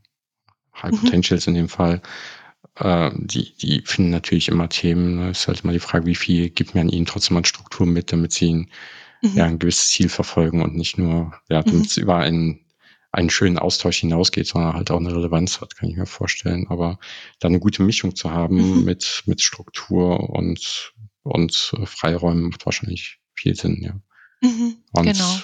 [0.81, 0.99] High mhm.
[1.01, 1.55] Potentials mhm.
[1.55, 2.01] in dem Fall,
[2.79, 5.15] äh, die, die finden natürlich immer Themen.
[5.15, 5.29] Ne?
[5.29, 8.11] Es ist halt immer die Frage, wie viel gibt man ihnen trotzdem an Struktur mit,
[8.11, 8.69] damit sie ein,
[9.21, 9.31] mhm.
[9.35, 11.81] ja, ein gewisses Ziel verfolgen und nicht nur, ja, damit mhm.
[11.81, 12.63] es über einen
[13.11, 16.67] einen schönen Austausch hinausgeht, sondern halt auch eine Relevanz hat, kann ich mir vorstellen.
[16.67, 16.99] Aber
[17.39, 18.83] da eine gute Mischung zu haben mhm.
[18.83, 23.99] mit, mit Struktur und, und äh, Freiräumen macht wahrscheinlich viel Sinn, ja.
[24.41, 25.39] Mhm, und genau.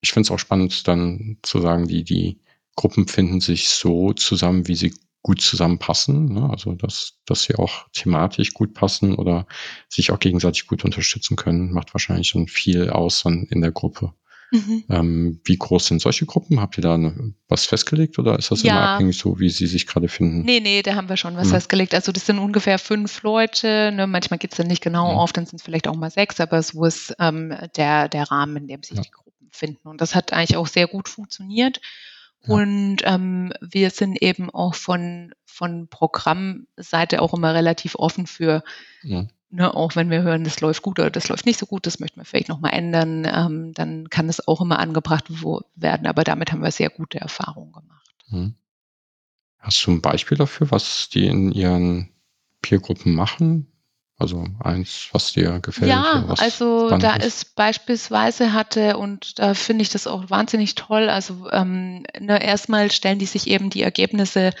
[0.00, 2.40] ich finde es auch spannend, dann zu sagen, die, die
[2.76, 4.94] Gruppen finden sich so zusammen, wie sie
[5.26, 6.26] gut zusammenpassen.
[6.26, 6.48] Ne?
[6.48, 9.48] Also dass, dass sie auch thematisch gut passen oder
[9.88, 14.12] sich auch gegenseitig gut unterstützen können, macht wahrscheinlich schon viel aus in der Gruppe.
[14.52, 14.84] Mhm.
[14.88, 16.60] Ähm, wie groß sind solche Gruppen?
[16.60, 18.70] Habt ihr da eine, was festgelegt oder ist das ja.
[18.70, 20.42] immer abhängig so, wie sie sich gerade finden?
[20.42, 21.54] Nee, nee, da haben wir schon was mhm.
[21.54, 21.92] festgelegt.
[21.92, 23.90] Also das sind ungefähr fünf Leute.
[23.92, 24.06] Ne?
[24.06, 25.18] Manchmal geht es dann nicht genau mhm.
[25.18, 28.58] auf, dann sind es vielleicht auch mal sechs, aber so ist ähm, der, der Rahmen,
[28.58, 29.02] in dem sich ja.
[29.02, 29.88] die Gruppen finden.
[29.88, 31.80] Und das hat eigentlich auch sehr gut funktioniert.
[32.46, 32.54] Ja.
[32.54, 38.62] Und ähm, wir sind eben auch von, von Programmseite auch immer relativ offen für
[39.02, 39.26] ja.
[39.48, 42.00] Ne, auch wenn wir hören, das läuft gut oder das läuft nicht so gut, das
[42.00, 45.30] möchten wir vielleicht nochmal ändern, ähm, dann kann es auch immer angebracht
[45.76, 46.06] werden.
[46.06, 48.14] Aber damit haben wir sehr gute Erfahrungen gemacht.
[48.28, 48.54] Hm.
[49.60, 52.10] Hast du ein Beispiel dafür, was die in ihren
[52.60, 53.72] Peergruppen machen?
[54.18, 55.90] Also eins, was dir gefällt?
[55.90, 57.26] Ja, also da ist.
[57.26, 62.90] ist beispielsweise hatte, und da finde ich das auch wahnsinnig toll, also ähm, ne, erstmal
[62.90, 64.52] stellen die sich eben die Ergebnisse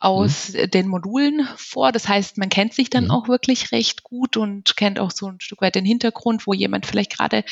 [0.00, 0.70] aus mhm.
[0.70, 1.92] den Modulen vor.
[1.92, 3.10] Das heißt, man kennt sich dann mhm.
[3.10, 6.86] auch wirklich recht gut und kennt auch so ein Stück weit den Hintergrund, wo jemand
[6.86, 7.44] vielleicht gerade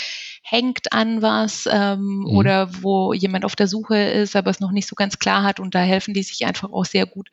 [0.43, 2.37] hängt an was ähm, mhm.
[2.37, 5.61] oder wo jemand auf der Suche ist, aber es noch nicht so ganz klar hat.
[5.61, 7.31] Und da helfen die sich einfach auch sehr gut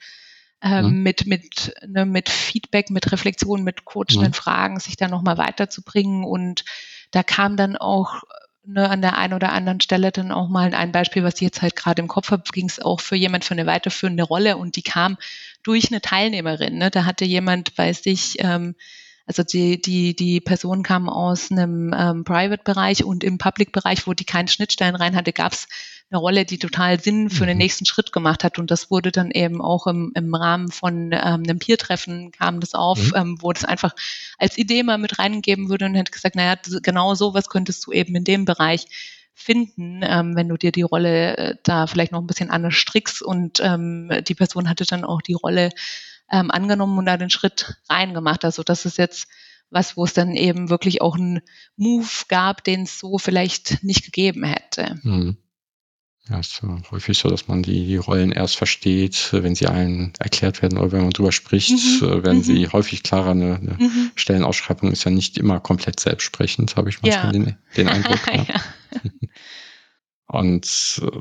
[0.61, 1.03] ähm, mhm.
[1.03, 4.33] mit, mit, ne, mit Feedback, mit Reflexion, mit coachenden mhm.
[4.33, 6.23] Fragen, sich da nochmal weiterzubringen.
[6.23, 6.65] Und
[7.11, 8.23] da kam dann auch
[8.65, 11.61] ne, an der einen oder anderen Stelle dann auch mal ein Beispiel, was ich jetzt
[11.61, 14.75] halt gerade im Kopf habe, ging es auch für jemand für eine weiterführende Rolle und
[14.75, 15.17] die kam
[15.63, 16.77] durch eine Teilnehmerin.
[16.77, 16.91] Ne?
[16.91, 18.75] Da hatte jemand bei sich ähm,
[19.29, 24.25] also die, die, die Person kam aus einem ähm, Private-Bereich und im Public-Bereich, wo die
[24.25, 25.67] keine Schnittstellen rein hatte, gab es
[26.11, 27.59] eine Rolle, die total Sinn für den mhm.
[27.59, 28.57] nächsten Schritt gemacht hat.
[28.57, 32.73] Und das wurde dann eben auch im, im Rahmen von ähm, einem Peer-Treffen kam das
[32.73, 33.13] auf, mhm.
[33.15, 33.93] ähm, wo das einfach
[34.37, 38.15] als Idee mal mit reingegeben würde und hätte gesagt, naja, genau sowas könntest du eben
[38.15, 38.87] in dem Bereich
[39.35, 43.21] finden, ähm, wenn du dir die Rolle äh, da vielleicht noch ein bisschen anders strickst.
[43.21, 45.69] Und ähm, die Person hatte dann auch die Rolle
[46.31, 48.45] ähm, angenommen und da den Schritt reingemacht.
[48.45, 49.27] Also das ist jetzt
[49.69, 51.41] was, wo es dann eben wirklich auch einen
[51.75, 54.99] Move gab, den es so vielleicht nicht gegeben hätte.
[55.03, 55.37] Mhm.
[56.29, 60.61] Ja, es ist häufig so, dass man die, Rollen erst versteht, wenn sie allen erklärt
[60.61, 62.07] werden oder wenn man drüber spricht, mhm.
[62.07, 62.43] Äh, werden mhm.
[62.43, 63.31] sie häufig klarer.
[63.31, 64.11] Eine, eine mhm.
[64.15, 67.31] Stellenausschreibung ist ja nicht immer komplett selbstsprechend, habe ich manchmal ja.
[67.31, 68.19] den, den Eindruck.
[68.27, 68.61] ja.
[70.27, 71.19] Und äh,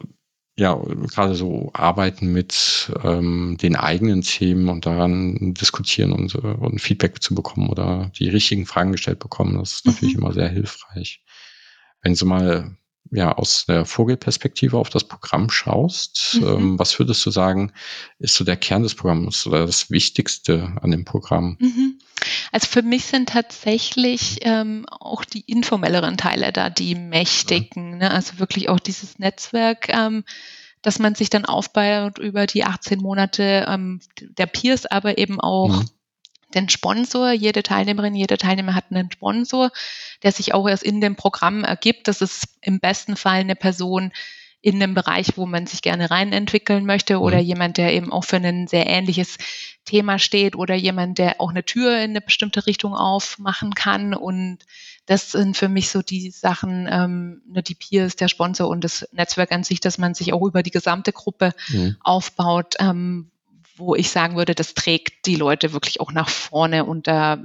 [0.59, 6.81] ja, gerade so arbeiten mit ähm, den eigenen Themen und daran diskutieren und, äh, und
[6.81, 10.23] Feedback zu bekommen oder die richtigen Fragen gestellt bekommen, das ist natürlich mhm.
[10.23, 11.23] immer sehr hilfreich.
[12.03, 12.77] Wenn du mal
[13.11, 16.47] ja aus der Vogelperspektive auf das Programm schaust, mhm.
[16.47, 17.73] ähm, was würdest du sagen,
[18.19, 21.57] ist so der Kern des Programms oder das Wichtigste an dem Programm?
[21.61, 21.99] Mhm.
[22.53, 27.99] Also für mich sind tatsächlich ähm, auch die informelleren Teile da die mächtigen.
[27.99, 28.11] Ne?
[28.11, 30.25] Also wirklich auch dieses Netzwerk, ähm,
[30.83, 35.81] dass man sich dann aufbaut über die 18 Monate ähm, der Peers, aber eben auch
[35.81, 35.91] mhm.
[36.55, 37.31] Den Sponsor.
[37.33, 39.71] Jede Teilnehmerin, jeder Teilnehmer hat einen Sponsor,
[40.23, 42.09] der sich auch erst in dem Programm ergibt.
[42.09, 44.13] Das ist im besten Fall eine Person,
[44.61, 47.45] in einem Bereich, wo man sich gerne rein entwickeln möchte oder mhm.
[47.45, 49.37] jemand, der eben auch für ein sehr ähnliches
[49.85, 54.15] Thema steht oder jemand, der auch eine Tür in eine bestimmte Richtung aufmachen kann.
[54.15, 54.59] Und
[55.07, 59.09] das sind für mich so die Sachen, ähm, ne, die Peers, der Sponsor und das
[59.13, 61.97] Netzwerk an sich, dass man sich auch über die gesamte Gruppe mhm.
[62.01, 63.31] aufbaut, ähm,
[63.79, 67.39] wo ich sagen würde, das trägt die Leute wirklich auch nach vorne und da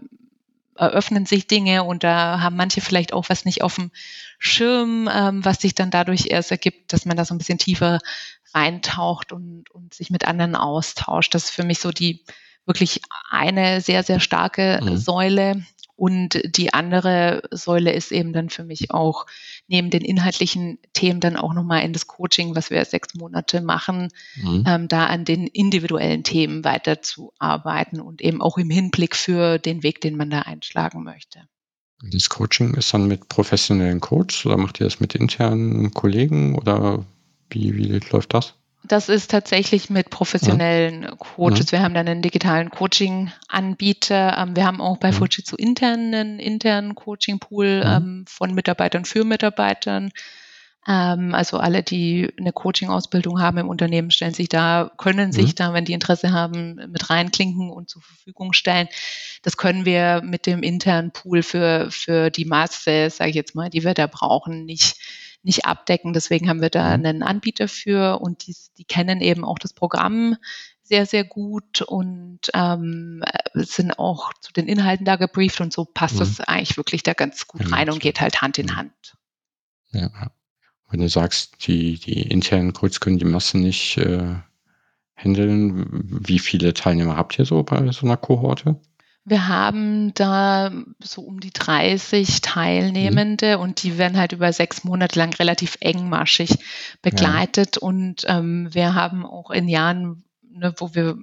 [0.75, 3.91] eröffnen sich Dinge und da haben manche vielleicht auch was nicht auf dem
[4.39, 7.99] Schirm, ähm, was sich dann dadurch erst ergibt, dass man da so ein bisschen tiefer
[8.53, 11.33] reintaucht und, und sich mit anderen austauscht.
[11.35, 12.23] Das ist für mich so die
[12.65, 14.97] wirklich eine sehr, sehr starke mhm.
[14.97, 15.65] Säule.
[15.95, 19.27] Und die andere Säule ist eben dann für mich auch
[19.67, 24.09] neben den inhaltlichen Themen dann auch nochmal in das Coaching, was wir sechs Monate machen,
[24.35, 24.63] mhm.
[24.67, 30.01] ähm, da an den individuellen Themen weiterzuarbeiten und eben auch im Hinblick für den Weg,
[30.01, 31.47] den man da einschlagen möchte.
[32.11, 37.05] Das Coaching ist dann mit professionellen Coaches oder macht ihr das mit internen Kollegen oder
[37.49, 38.55] wie, wie läuft das?
[38.85, 41.15] Das ist tatsächlich mit professionellen ja.
[41.15, 41.71] Coaches.
[41.71, 44.37] Wir haben dann einen digitalen Coaching-Anbieter.
[44.37, 45.13] Ähm, wir haben auch bei ja.
[45.13, 47.83] Fujitsu intern einen internen Coaching-Pool.
[47.85, 50.11] Ähm, von Mitarbeitern für Mitarbeitern.
[50.85, 55.73] Ähm, also alle, die eine Coaching-Ausbildung haben im Unternehmen, stellen sich da, können sich da,
[55.73, 58.89] wenn die Interesse haben, mit reinklinken und zur Verfügung stellen.
[59.43, 63.69] Das können wir mit dem internen Pool für, für die Masse, sage ich jetzt mal,
[63.69, 64.97] die wir da brauchen, nicht
[65.43, 66.13] nicht abdecken.
[66.13, 67.05] Deswegen haben wir da mhm.
[67.05, 70.37] einen Anbieter für und die, die kennen eben auch das Programm
[70.83, 76.15] sehr, sehr gut und ähm, sind auch zu den Inhalten da gebrieft und so passt
[76.15, 76.19] mhm.
[76.19, 78.75] das eigentlich wirklich da ganz gut rein und geht halt Hand in mhm.
[78.75, 79.17] Hand.
[79.91, 80.09] Ja,
[80.89, 84.35] wenn du sagst, die, die internen Codes können die Masse nicht äh,
[85.15, 85.85] handeln,
[86.27, 88.79] wie viele Teilnehmer habt ihr so bei so einer Kohorte?
[89.25, 93.63] Wir haben da so um die 30 Teilnehmende mhm.
[93.63, 96.57] und die werden halt über sechs Monate lang relativ engmaschig
[97.01, 97.77] begleitet.
[97.77, 97.81] Ja.
[97.83, 101.17] Und ähm, wir haben auch in Jahren, ne, wo wir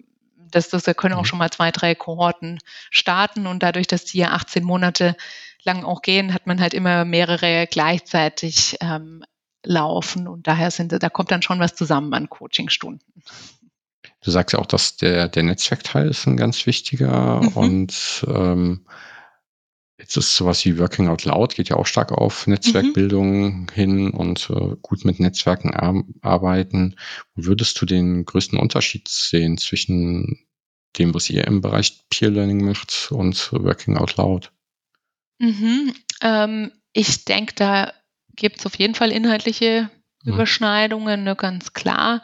[0.51, 1.27] das, das da können auch mhm.
[1.27, 2.59] schon mal zwei, drei Kohorten
[2.91, 5.15] starten und dadurch, dass die ja 18 Monate
[5.65, 9.25] lang auch gehen, hat man halt immer mehrere gleichzeitig ähm,
[9.63, 13.23] laufen und daher sind, da kommt dann schon was zusammen an Coachingstunden.
[14.23, 17.49] Du sagst ja auch, dass der, der Netzwerkteil ist ein ganz wichtiger mhm.
[17.49, 18.87] und ähm,
[19.99, 23.67] jetzt ist sowas wie Working Out Loud, geht ja auch stark auf Netzwerkbildung mhm.
[23.73, 26.97] hin und äh, gut mit Netzwerken ar arbeiten.
[27.35, 30.47] Wo würdest du den größten Unterschied sehen zwischen
[30.99, 34.53] dem, was ihr im Bereich Peer Learning macht und Working Out Loud?
[35.39, 35.95] Mhm.
[36.21, 37.93] Ähm, ich denke, da
[38.37, 39.91] gibt es auf jeden Fall inhaltliche
[40.25, 40.35] mhm.
[40.35, 42.23] Überschneidungen, ne, ganz klar.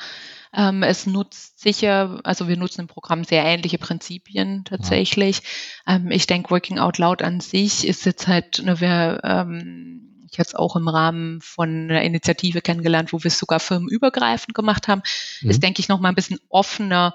[0.57, 5.43] Ähm, es nutzt sicher, also wir nutzen im Programm sehr ähnliche Prinzipien tatsächlich.
[5.87, 5.97] Ja.
[5.97, 10.39] Ähm, ich denke, Working Out Loud an sich ist jetzt halt, ne, wir, ähm, ich
[10.39, 15.03] es auch im Rahmen von einer Initiative kennengelernt, wo wir es sogar firmenübergreifend gemacht haben,
[15.43, 15.51] mhm.
[15.51, 17.15] ist, denke ich, noch mal ein bisschen offener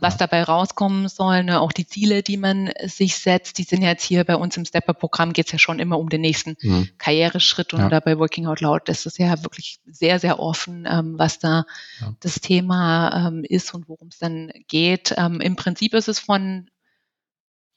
[0.00, 4.04] was dabei rauskommen soll, ne, auch die Ziele, die man sich setzt, die sind jetzt
[4.04, 6.88] hier bei uns im Stepper-Programm geht es ja schon immer um den nächsten mhm.
[6.98, 7.88] Karriereschritt und ja.
[7.88, 11.64] dabei Working Out Loud das ist ja wirklich sehr, sehr offen, ähm, was da
[12.00, 12.14] ja.
[12.20, 15.14] das Thema ähm, ist und worum es dann geht.
[15.16, 16.70] Ähm, Im Prinzip ist es von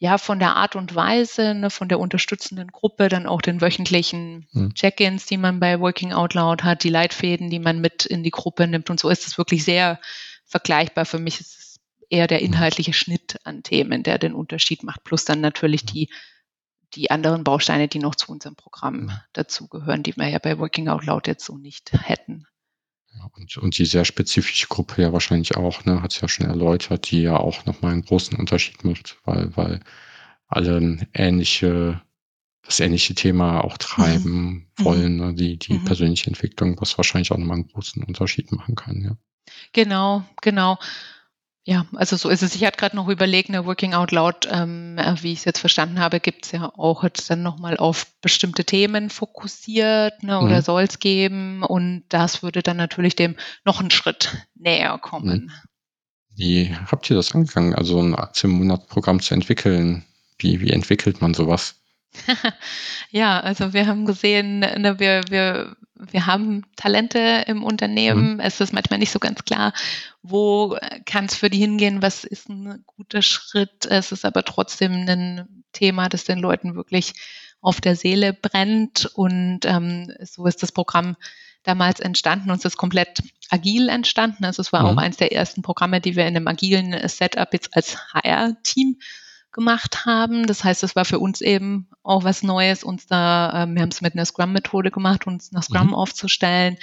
[0.04, 4.48] ja, von der Art und Weise, ne, von der unterstützenden Gruppe, dann auch den wöchentlichen
[4.52, 4.74] mhm.
[4.74, 8.32] Check-ins, die man bei Working Out Loud hat, die Leitfäden, die man mit in die
[8.32, 10.00] Gruppe nimmt und so ist es wirklich sehr
[10.44, 11.06] vergleichbar.
[11.06, 11.61] Für mich ist es
[12.12, 16.10] eher der inhaltliche Schnitt an Themen, der den Unterschied macht, plus dann natürlich die,
[16.94, 21.06] die anderen Bausteine, die noch zu unserem Programm dazugehören, die wir ja bei Working Out
[21.06, 22.46] Loud jetzt so nicht hätten.
[23.34, 27.12] Und, und die sehr spezifische Gruppe ja wahrscheinlich auch, ne, hat es ja schon erläutert,
[27.12, 29.80] die ja auch nochmal einen großen Unterschied macht, weil, weil
[30.48, 32.02] alle ähnliche,
[32.62, 34.86] das ähnliche Thema auch treiben mhm.
[34.86, 35.86] wollen, ne, die, die mhm.
[35.86, 39.18] persönliche Entwicklung, was wahrscheinlich auch nochmal einen großen Unterschied machen kann, ja.
[39.74, 40.78] Genau, genau.
[41.64, 42.56] Ja, also so ist es.
[42.56, 45.60] Ich hatte gerade noch überlegt, eine Working Out Loud, ähm, äh, wie ich es jetzt
[45.60, 50.58] verstanden habe, gibt es ja auch jetzt dann nochmal auf bestimmte Themen fokussiert ne, oder
[50.58, 50.62] mhm.
[50.62, 51.62] soll es geben.
[51.62, 55.44] Und das würde dann natürlich dem noch einen Schritt näher kommen.
[55.46, 55.52] Mhm.
[56.36, 60.04] Wie habt ihr das angegangen, also ein 18-Monat-Programm zu entwickeln?
[60.40, 61.76] Wie, wie entwickelt man sowas?
[63.12, 65.76] ja, also wir haben gesehen, ne, wir, wir,
[66.10, 68.36] wir haben Talente im Unternehmen.
[68.36, 68.40] Mhm.
[68.40, 69.74] Es ist manchmal nicht so ganz klar,
[70.24, 73.86] wo kann es für die hingehen, was ist ein guter Schritt.
[73.86, 77.14] Es ist aber trotzdem ein Thema, das den Leuten wirklich
[77.62, 79.12] auf der Seele brennt.
[79.14, 81.16] Und ähm, so ist das Programm
[81.64, 84.46] damals entstanden und es ist komplett agil entstanden.
[84.46, 84.88] Also es war mhm.
[84.88, 88.98] auch eines der ersten Programme, die wir in einem agilen Setup jetzt als HR-Team
[89.52, 90.48] gemacht haben.
[90.48, 93.90] Das heißt, es war für uns eben auch was Neues, uns da, ähm, wir haben
[93.90, 95.94] es mit einer Scrum-Methode gemacht, uns nach Scrum mhm.
[95.94, 96.78] aufzustellen,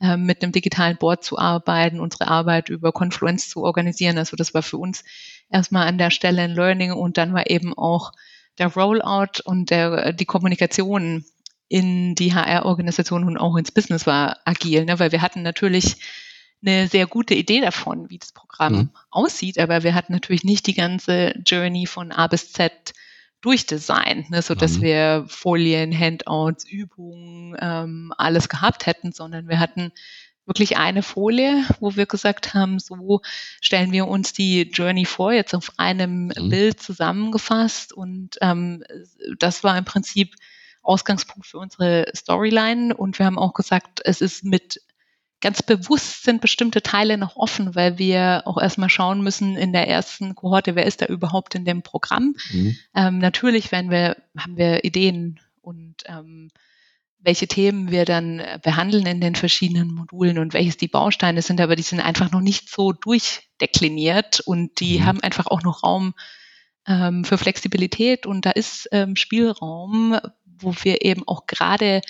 [0.00, 4.18] äh, mit einem digitalen Board zu arbeiten, unsere Arbeit über Confluence zu organisieren.
[4.18, 5.04] Also das war für uns
[5.50, 8.12] erstmal an der Stelle ein Learning und dann war eben auch
[8.58, 11.24] der Rollout und der, die Kommunikation
[11.68, 14.98] in die HR-Organisation und auch ins Business war agil, ne?
[14.98, 15.96] weil wir hatten natürlich
[16.62, 18.90] eine sehr gute Idee davon, wie das Programm mhm.
[19.10, 22.94] aussieht, aber wir hatten natürlich nicht die ganze Journey von A bis Z
[23.40, 24.82] durchdesignt, ne, so dass mhm.
[24.82, 29.92] wir Folien, Handouts, Übungen, ähm, alles gehabt hätten, sondern wir hatten
[30.48, 33.20] wirklich eine Folie, wo wir gesagt haben, so
[33.60, 36.48] stellen wir uns die Journey vor, jetzt auf einem mhm.
[36.48, 37.92] Bild zusammengefasst.
[37.92, 38.82] Und ähm,
[39.38, 40.34] das war im Prinzip
[40.82, 42.96] Ausgangspunkt für unsere Storyline.
[42.96, 44.80] Und wir haben auch gesagt, es ist mit
[45.40, 49.88] ganz bewusst sind bestimmte Teile noch offen, weil wir auch erstmal schauen müssen in der
[49.88, 52.34] ersten Kohorte, wer ist da überhaupt in dem Programm.
[52.50, 52.76] Mhm.
[52.94, 56.50] Ähm, natürlich werden wir, haben wir Ideen und ähm,
[57.20, 61.76] welche Themen wir dann behandeln in den verschiedenen Modulen und welches die Bausteine sind, aber
[61.76, 65.06] die sind einfach noch nicht so durchdekliniert und die mhm.
[65.06, 66.14] haben einfach auch noch Raum
[66.86, 72.00] ähm, für Flexibilität und da ist ähm, Spielraum, wo wir eben auch gerade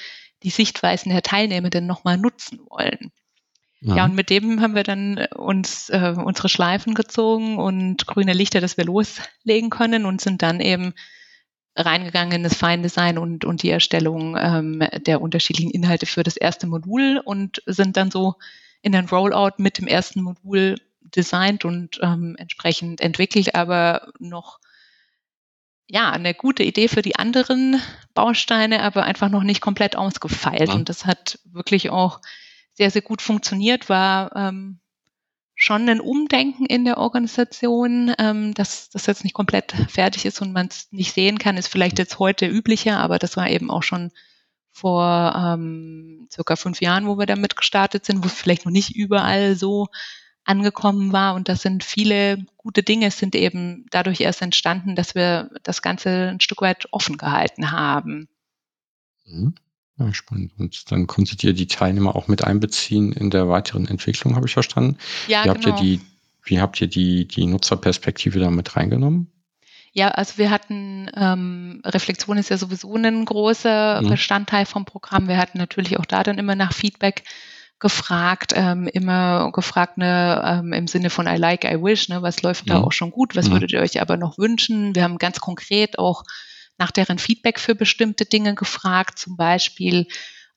[0.43, 3.11] die Sichtweisen der Teilnehmenden nochmal nutzen wollen.
[3.81, 3.97] Ja.
[3.97, 8.61] ja, und mit dem haben wir dann uns äh, unsere Schleifen gezogen und grüne Lichter,
[8.61, 10.95] dass wir loslegen können und sind dann eben
[11.77, 16.67] reingegangen in das Feindesign und, und die Erstellung ähm, der unterschiedlichen Inhalte für das erste
[16.67, 18.35] Modul und sind dann so
[18.83, 24.59] in den Rollout mit dem ersten Modul designt und ähm, entsprechend entwickelt, aber noch
[25.87, 27.81] ja, eine gute Idee für die anderen
[28.13, 30.69] Bausteine, aber einfach noch nicht komplett ausgefeilt.
[30.69, 30.75] Ja.
[30.75, 32.21] Und das hat wirklich auch
[32.79, 34.79] sehr, sehr gut funktioniert, war ähm,
[35.57, 40.53] schon ein Umdenken in der Organisation, ähm, dass das jetzt nicht komplett fertig ist und
[40.53, 43.83] man es nicht sehen kann, ist vielleicht jetzt heute üblicher, aber das war eben auch
[43.83, 44.13] schon
[44.71, 48.95] vor ähm, circa fünf Jahren, wo wir damit gestartet sind, wo es vielleicht noch nicht
[48.95, 49.89] überall so
[50.45, 51.35] angekommen war.
[51.35, 56.29] Und das sind viele gute Dinge, sind eben dadurch erst entstanden, dass wir das Ganze
[56.29, 58.29] ein Stück weit offen gehalten haben.
[59.27, 59.57] Mhm.
[59.99, 60.53] Ja, spannend.
[60.59, 64.53] Und dann konntet ihr die Teilnehmer auch mit einbeziehen in der weiteren Entwicklung, habe ich
[64.53, 64.97] verstanden.
[65.27, 65.77] Ja, wie habt genau.
[65.77, 66.01] ihr die,
[66.45, 69.33] wie habt ihr die, die Nutzerperspektive da mit reingenommen?
[69.93, 74.11] Ja, also wir hatten, ähm, Reflexion ist ja sowieso ein großer mhm.
[74.11, 75.27] Bestandteil vom Programm.
[75.27, 77.25] Wir hatten natürlich auch da dann immer nach Feedback
[77.81, 82.43] gefragt, ähm, immer gefragt ne, ähm, im Sinne von I like, I wish, ne, was
[82.43, 82.75] läuft ja.
[82.75, 83.53] da auch schon gut, was ja.
[83.53, 84.95] würdet ihr euch aber noch wünschen?
[84.95, 86.25] Wir haben ganz konkret auch
[86.79, 90.07] nach deren Feedback für bestimmte Dinge gefragt, zum Beispiel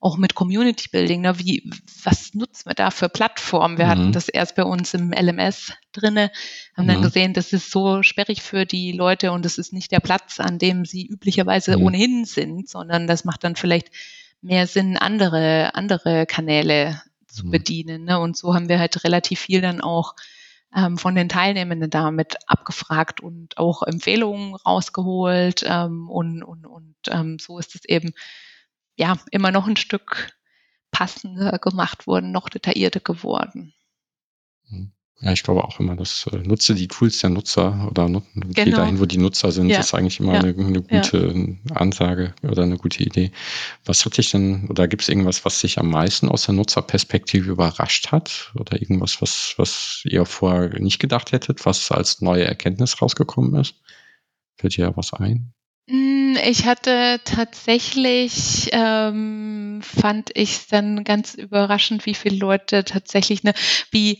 [0.01, 1.69] auch mit Community Building, ne, wie,
[2.03, 3.77] was nutzen wir da für Plattformen?
[3.77, 3.89] Wir mhm.
[3.89, 6.31] hatten das erst bei uns im LMS drinne,
[6.75, 6.89] haben mhm.
[6.89, 10.39] dann gesehen, das ist so sperrig für die Leute und es ist nicht der Platz,
[10.39, 11.84] an dem sie üblicherweise mhm.
[11.84, 13.91] ohnehin sind, sondern das macht dann vielleicht
[14.41, 17.51] mehr Sinn, andere, andere Kanäle zu mhm.
[17.51, 18.03] bedienen.
[18.05, 18.19] Ne?
[18.19, 20.15] Und so haben wir halt relativ viel dann auch
[20.75, 25.63] ähm, von den Teilnehmenden damit abgefragt und auch Empfehlungen rausgeholt.
[25.67, 28.13] Ähm, und und, und ähm, so ist es eben
[28.95, 30.31] ja immer noch ein Stück
[30.91, 33.73] passender gemacht worden, noch detaillierter geworden.
[34.69, 34.91] Mhm.
[35.23, 38.47] Ja, ich glaube auch immer, dass äh, nutze die Tools der Nutzer oder nu genau.
[38.55, 39.79] geh dahin, wo die Nutzer sind, ja.
[39.79, 40.39] ist eigentlich immer ja.
[40.39, 41.75] eine, eine, gute ja.
[41.75, 43.31] Ansage oder eine gute Idee.
[43.86, 47.51] Was hat dich denn, oder gibt es irgendwas, was dich am meisten aus der Nutzerperspektive
[47.51, 48.51] überrascht hat?
[48.55, 53.75] Oder irgendwas, was, was ihr vorher nicht gedacht hättet, was als neue Erkenntnis rausgekommen ist?
[54.57, 55.53] Fällt dir ja was ein?
[55.88, 63.43] Hm, ich hatte tatsächlich, ähm, fand ich es dann ganz überraschend, wie viele Leute tatsächlich,
[63.43, 63.53] ne,
[63.91, 64.19] wie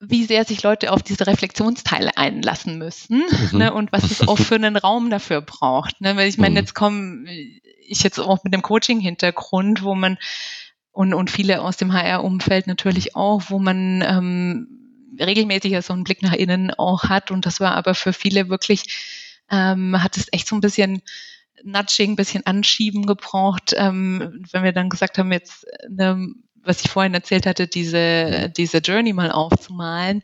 [0.00, 3.58] wie sehr sich Leute auf diese Reflexionsteile einlassen müssen mhm.
[3.58, 6.00] ne, und was es auch für einen Raum dafür braucht.
[6.00, 6.16] Ne?
[6.16, 6.56] Weil ich meine, mhm.
[6.56, 7.30] jetzt komme
[7.86, 10.16] ich jetzt auch mit dem Coaching-Hintergrund, wo man
[10.92, 14.80] und, und viele aus dem HR-Umfeld natürlich auch, wo man ähm,
[15.20, 17.30] regelmäßig so einen Blick nach innen auch hat.
[17.30, 21.02] Und das war aber für viele wirklich, ähm, hat es echt so ein bisschen
[21.62, 26.32] Nudging, ein bisschen Anschieben gebraucht, ähm, wenn wir dann gesagt haben, jetzt eine
[26.64, 30.22] was ich vorhin erzählt hatte, diese, diese Journey mal aufzumalen.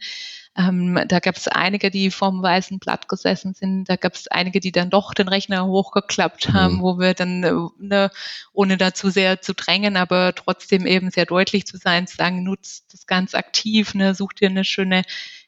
[0.59, 3.85] Ähm, da gab es einige, die vorm weißen Blatt gesessen sind.
[3.90, 6.83] Da gab es einige, die dann doch den Rechner hochgeklappt haben, mhm.
[6.83, 8.11] wo wir dann, äh, ne,
[8.53, 12.92] ohne dazu sehr zu drängen, aber trotzdem eben sehr deutlich zu sein, zu sagen, nutzt
[12.94, 15.03] das ganz aktiv, ne, such dir eine schöne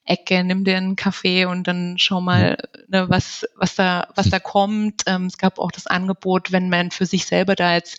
[0.05, 4.38] Ecke, nimm dir einen Kaffee und dann schau mal, ne, was, was da, was da
[4.40, 5.05] kommt.
[5.07, 7.98] Ähm, es gab auch das Angebot, wenn man für sich selber da jetzt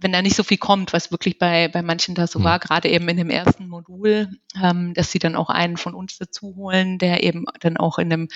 [0.00, 2.44] wenn da nicht so viel kommt, was wirklich bei, bei manchen da so mhm.
[2.44, 4.28] war, gerade eben in dem ersten Modul,
[4.62, 8.12] ähm, dass sie dann auch einen von uns dazu holen, der eben dann auch in
[8.12, 8.28] einem,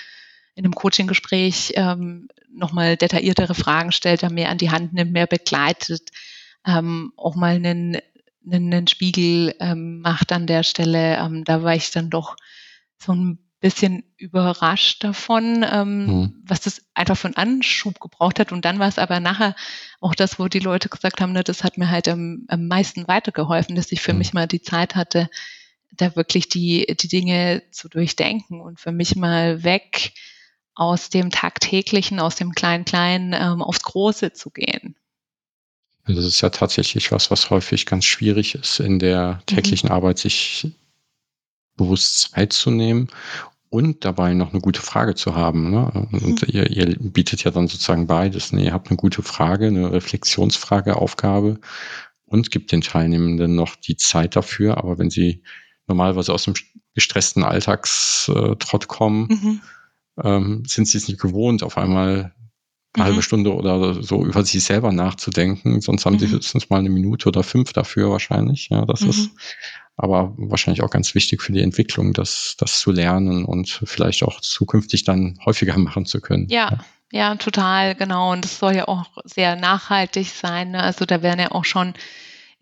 [0.54, 5.26] in einem Coaching-Gespräch ähm, nochmal detailliertere Fragen stellt, da mehr an die Hand nimmt, mehr
[5.26, 6.10] begleitet,
[6.66, 7.98] ähm, auch mal einen,
[8.46, 11.18] einen, einen Spiegel ähm, macht an der Stelle.
[11.18, 12.36] Ähm, da war ich dann doch
[12.98, 16.42] so ein bisschen überrascht davon, ähm, mhm.
[16.44, 18.52] was das einfach für einen Anschub gebraucht hat.
[18.52, 19.54] Und dann war es aber nachher
[20.00, 23.06] auch das, wo die Leute gesagt haben, ne, das hat mir halt am, am meisten
[23.06, 24.18] weitergeholfen, dass ich für mhm.
[24.18, 25.28] mich mal die Zeit hatte,
[25.92, 30.12] da wirklich die, die Dinge zu durchdenken und für mich mal weg
[30.74, 34.96] aus dem Tagtäglichen, aus dem Klein-Klein ähm, aufs Große zu gehen.
[36.06, 39.46] Das ist ja tatsächlich was, was häufig ganz schwierig ist in der mhm.
[39.46, 39.94] täglichen mhm.
[39.94, 40.66] Arbeit, sich
[41.76, 43.08] bewusst Zeit zu nehmen
[43.70, 45.70] und dabei noch eine gute Frage zu haben.
[45.70, 46.08] Ne?
[46.12, 46.48] Und mhm.
[46.48, 48.52] ihr, ihr bietet ja dann sozusagen beides.
[48.52, 48.64] Ne?
[48.64, 51.60] Ihr habt eine gute Frage, eine Reflexionsfrage, Aufgabe
[52.26, 54.76] und gibt den Teilnehmenden noch die Zeit dafür.
[54.78, 55.42] Aber wenn sie
[55.86, 56.54] normalerweise aus dem
[56.94, 59.60] gestressten Alltagstrott kommen, mhm.
[60.22, 62.34] ähm, sind sie es nicht gewohnt, auf einmal
[62.92, 63.08] eine mhm.
[63.08, 65.80] halbe Stunde oder so über sich selber nachzudenken.
[65.80, 66.18] Sonst haben mhm.
[66.18, 68.68] sie höchstens mal eine Minute oder fünf dafür wahrscheinlich.
[68.70, 69.38] Ja, das ist mhm.
[69.96, 74.40] Aber wahrscheinlich auch ganz wichtig für die Entwicklung, das, das zu lernen und vielleicht auch
[74.40, 76.46] zukünftig dann häufiger machen zu können.
[76.48, 76.70] Ja.
[76.70, 76.78] ja.
[77.12, 78.30] Ja, total, genau.
[78.30, 80.70] Und es soll ja auch sehr nachhaltig sein.
[80.70, 80.80] Ne?
[80.80, 81.94] Also da werden ja auch schon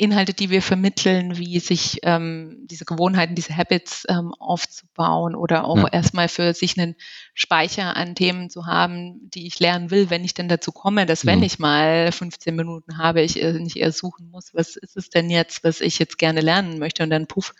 [0.00, 5.78] Inhalte, die wir vermitteln, wie sich ähm, diese Gewohnheiten, diese Habits ähm, aufzubauen oder auch
[5.78, 5.88] ja.
[5.88, 6.94] erstmal für sich einen
[7.34, 11.26] Speicher an Themen zu haben, die ich lernen will, wenn ich denn dazu komme, dass
[11.26, 15.10] wenn ich mal 15 Minuten habe, ich äh, nicht eher suchen muss, was ist es
[15.10, 17.52] denn jetzt, was ich jetzt gerne lernen möchte und dann puff,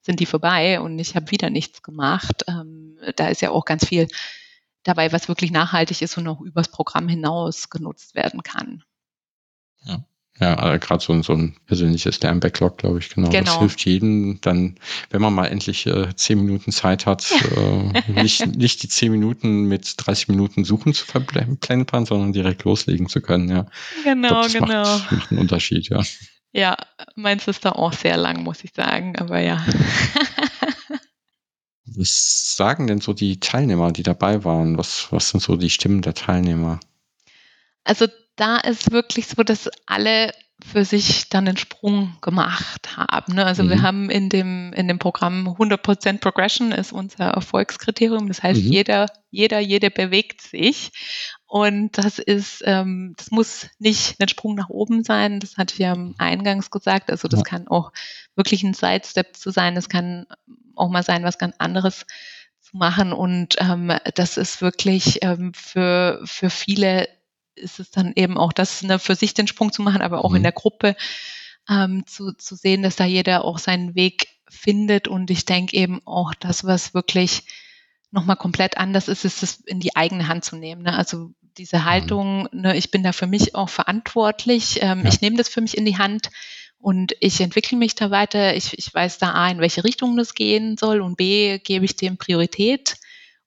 [0.00, 2.44] sind die vorbei und ich habe wieder nichts gemacht.
[2.48, 4.08] Ähm, da ist ja auch ganz viel
[4.84, 8.84] dabei, was wirklich nachhaltig ist und auch übers Programm hinaus genutzt werden kann.
[9.82, 10.02] Ja.
[10.40, 13.30] Ja, äh, gerade so, so ein persönliches Lernbacklog, glaube ich, genau.
[13.30, 13.44] genau.
[13.44, 14.76] Das hilft jedem dann,
[15.10, 17.24] wenn man mal endlich äh, zehn Minuten Zeit hat,
[17.56, 23.08] äh, nicht, nicht die zehn Minuten mit 30 Minuten Suchen zu verplempern, sondern direkt loslegen
[23.08, 23.66] zu können, ja.
[24.02, 24.82] Genau, glaub, das genau.
[24.82, 26.02] Macht, macht einen Unterschied, ja.
[26.50, 26.76] Ja,
[27.14, 29.64] meins ist da auch sehr lang, muss ich sagen, aber ja.
[31.86, 34.78] Was sagen denn so die Teilnehmer, die dabei waren?
[34.78, 36.80] Was, was sind so die Stimmen der Teilnehmer?
[37.84, 38.06] Also
[38.36, 40.32] da ist wirklich so, dass alle
[40.64, 43.34] für sich dann einen Sprung gemacht haben.
[43.34, 43.44] Ne?
[43.44, 43.70] Also mhm.
[43.70, 48.28] wir haben in dem, in dem Programm 100% Progression ist unser Erfolgskriterium.
[48.28, 48.72] Das heißt, mhm.
[48.72, 50.92] jeder, jeder, jede bewegt sich.
[51.46, 55.40] Und das ist, ähm, das muss nicht ein Sprung nach oben sein.
[55.40, 57.10] Das hatte ich ja eingangs gesagt.
[57.10, 57.44] Also das ja.
[57.44, 57.92] kann auch
[58.34, 59.74] wirklich ein Sidestep zu sein.
[59.74, 60.26] Das kann
[60.76, 62.06] auch mal sein, was ganz anderes
[62.60, 63.12] zu machen.
[63.12, 67.06] Und ähm, das ist wirklich ähm, für, für viele
[67.56, 70.30] ist es dann eben auch das, ne, für sich den Sprung zu machen, aber auch
[70.30, 70.36] mhm.
[70.36, 70.96] in der Gruppe
[71.68, 75.08] ähm, zu, zu sehen, dass da jeder auch seinen Weg findet.
[75.08, 77.44] Und ich denke eben auch, das, was wirklich
[78.10, 80.82] nochmal komplett anders ist, ist es in die eigene Hand zu nehmen.
[80.82, 80.96] Ne?
[80.96, 81.84] Also diese mhm.
[81.84, 85.08] Haltung, ne, ich bin da für mich auch verantwortlich, ähm, ja.
[85.08, 86.30] ich nehme das für mich in die Hand
[86.78, 88.54] und ich entwickle mich da weiter.
[88.56, 91.96] Ich, ich weiß da A, in welche Richtung das gehen soll und B, gebe ich
[91.96, 92.96] dem Priorität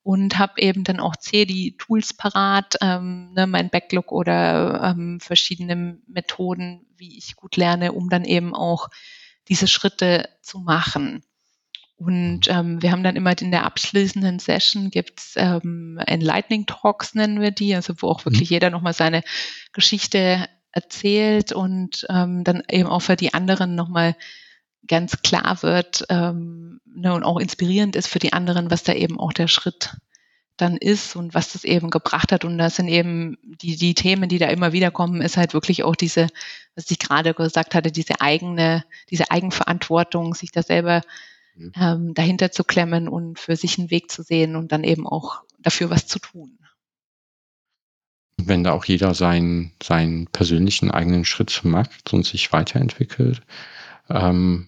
[0.07, 5.19] und habe eben dann auch C, die Tools parat, ähm, ne, mein Backlog oder ähm,
[5.19, 8.87] verschiedene Methoden, wie ich gut lerne, um dann eben auch
[9.49, 11.25] diese Schritte zu machen.
[11.97, 17.41] Und ähm, wir haben dann immer in der abschließenden Session gibt's ähm, Enlightening Talks, nennen
[17.41, 18.53] wir die, also wo auch wirklich mhm.
[18.53, 19.23] jeder nochmal seine
[19.73, 24.15] Geschichte erzählt und ähm, dann eben auch für die anderen nochmal
[24.87, 29.19] ganz klar wird ähm, ne, und auch inspirierend ist für die anderen, was da eben
[29.19, 29.97] auch der Schritt
[30.57, 32.43] dann ist und was das eben gebracht hat.
[32.43, 35.83] Und das sind eben die, die Themen, die da immer wieder kommen, ist halt wirklich
[35.83, 36.27] auch diese,
[36.75, 41.03] was ich gerade gesagt hatte, diese eigene, diese Eigenverantwortung, sich da selber
[41.55, 41.71] mhm.
[41.79, 45.43] ähm, dahinter zu klemmen und für sich einen Weg zu sehen und dann eben auch
[45.59, 46.57] dafür was zu tun.
[48.39, 53.41] Wenn da auch jeder seinen, seinen persönlichen eigenen Schritt macht und sich weiterentwickelt,
[54.09, 54.67] ähm,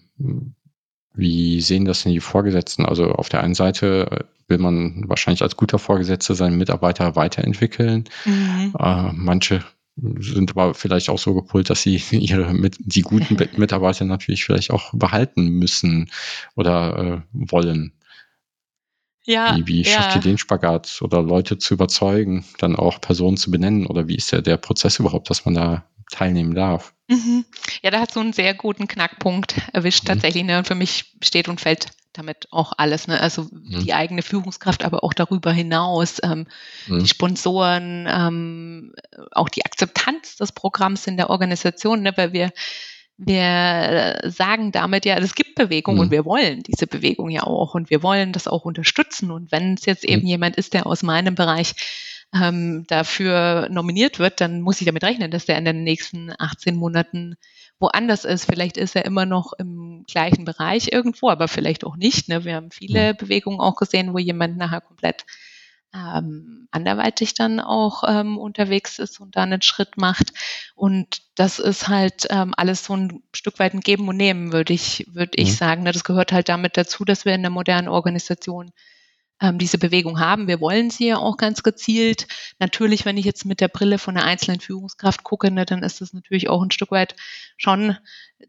[1.14, 2.84] wie sehen das denn die Vorgesetzten?
[2.86, 8.04] Also auf der einen Seite will man wahrscheinlich als guter Vorgesetzter seinen Mitarbeiter weiterentwickeln.
[8.24, 8.74] Mhm.
[8.78, 9.64] Äh, manche
[9.96, 14.70] sind aber vielleicht auch so gepult, dass sie ihre mit, die guten Mitarbeiter natürlich vielleicht
[14.70, 16.10] auch behalten müssen
[16.56, 17.92] oder äh, wollen.
[19.24, 20.16] Ja, wie, wie schafft ja.
[20.16, 24.32] ihr den Spagat oder Leute zu überzeugen, dann auch Personen zu benennen oder wie ist
[24.32, 26.94] der, der Prozess überhaupt, dass man da teilnehmen darf?
[27.08, 27.44] Mhm.
[27.82, 30.08] Ja, da hat so einen sehr guten Knackpunkt erwischt mhm.
[30.08, 30.44] tatsächlich.
[30.44, 30.58] Ne?
[30.58, 33.06] Und für mich steht und fällt damit auch alles.
[33.06, 33.20] Ne?
[33.20, 33.84] Also mhm.
[33.84, 36.46] die eigene Führungskraft, aber auch darüber hinaus, ähm,
[36.86, 37.00] mhm.
[37.00, 38.92] die Sponsoren, ähm,
[39.32, 42.12] auch die Akzeptanz des Programms in der Organisation, ne?
[42.16, 42.52] weil wir
[43.22, 46.00] wir sagen damit ja, es gibt Bewegung mhm.
[46.00, 49.30] und wir wollen diese Bewegung ja auch und wir wollen das auch unterstützen.
[49.30, 50.28] Und wenn es jetzt eben mhm.
[50.28, 51.74] jemand ist, der aus meinem Bereich
[52.34, 56.76] ähm, dafür nominiert wird, dann muss ich damit rechnen, dass der in den nächsten 18
[56.76, 57.36] Monaten
[57.80, 58.44] woanders ist.
[58.44, 62.28] Vielleicht ist er immer noch im gleichen Bereich irgendwo, aber vielleicht auch nicht.
[62.28, 62.44] Ne?
[62.44, 65.24] Wir haben viele Bewegungen auch gesehen, wo jemand nachher komplett
[65.92, 70.32] ähm, anderweitig dann auch ähm, unterwegs ist und da einen Schritt macht.
[70.76, 74.72] Und das ist halt ähm, alles so ein Stück weit ein Geben und Nehmen, würde
[74.72, 75.54] ich, würde ich mhm.
[75.54, 75.82] sagen.
[75.82, 75.92] Ne?
[75.92, 78.70] Das gehört halt damit dazu, dass wir in der modernen Organisation
[79.40, 80.48] ähm, diese Bewegung haben.
[80.48, 82.26] Wir wollen sie ja auch ganz gezielt.
[82.58, 86.00] Natürlich, wenn ich jetzt mit der Brille von einer einzelnen Führungskraft gucke, ne, dann ist
[86.00, 87.16] das natürlich auch ein Stück weit
[87.56, 87.96] schon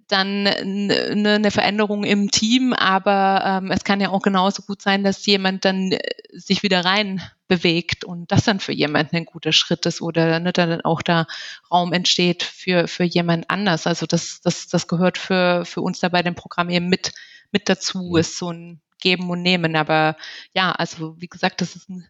[0.07, 5.03] dann eine, eine Veränderung im Team, aber ähm, es kann ja auch genauso gut sein,
[5.03, 5.99] dass jemand dann äh,
[6.31, 10.53] sich wieder rein bewegt und das dann für jemanden ein guter Schritt ist oder ne,
[10.53, 11.27] dann auch da
[11.69, 13.87] Raum entsteht für, für jemand anders.
[13.87, 17.11] Also das, das, das gehört für, für uns da bei dem Programm eben mit,
[17.51, 19.75] mit dazu, ist so ein Geben und Nehmen.
[19.75, 20.15] Aber
[20.53, 22.07] ja, also wie gesagt, das ist ein,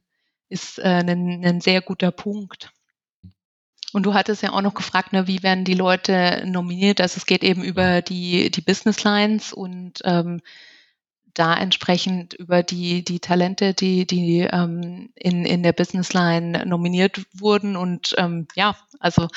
[0.50, 2.72] ist, äh, ein, ein sehr guter Punkt.
[3.94, 7.02] Und du hattest ja auch noch gefragt, ne, wie werden die Leute nominiert?
[7.02, 10.42] Also es geht eben über die, die Business Lines und ähm,
[11.34, 17.22] da entsprechend über die, die Talente, die, die ähm, in, in der Business Line nominiert
[17.34, 17.76] wurden.
[17.76, 19.28] Und ähm, ja, also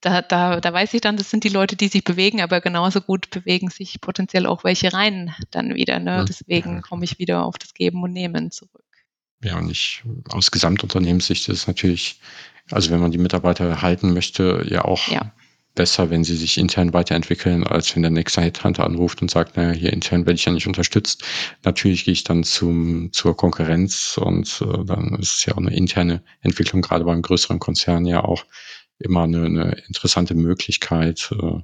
[0.00, 3.00] da, da, da weiß ich dann, das sind die Leute, die sich bewegen, aber genauso
[3.00, 5.98] gut bewegen sich potenziell auch welche rein dann wieder.
[5.98, 6.24] Ne?
[6.28, 8.84] Deswegen komme ich wieder auf das Geben und Nehmen zurück.
[9.42, 12.20] Ja, und ich, aus Gesamtunternehmenssicht ist es natürlich,
[12.70, 15.32] also wenn man die Mitarbeiter halten möchte, ja auch ja.
[15.74, 19.72] besser, wenn sie sich intern weiterentwickeln, als wenn der nächste Headhunter anruft und sagt, naja,
[19.72, 21.24] hier intern werde ich ja nicht unterstützt.
[21.64, 25.74] Natürlich gehe ich dann zum, zur Konkurrenz und äh, dann ist es ja auch eine
[25.74, 28.44] interne Entwicklung, gerade beim größeren Konzern ja auch
[29.00, 31.60] immer eine, eine interessante Möglichkeit, äh,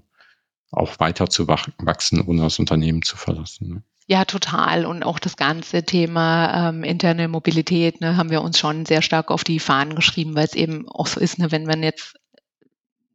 [0.71, 3.69] auch weiter zu wachsen, ohne das Unternehmen zu verlassen.
[3.69, 3.83] Ne?
[4.09, 4.87] Ja, total.
[4.87, 9.31] Und auch das ganze Thema ähm, interne Mobilität ne, haben wir uns schon sehr stark
[9.31, 12.15] auf die Fahnen geschrieben, weil es eben auch so ist, ne, wenn man jetzt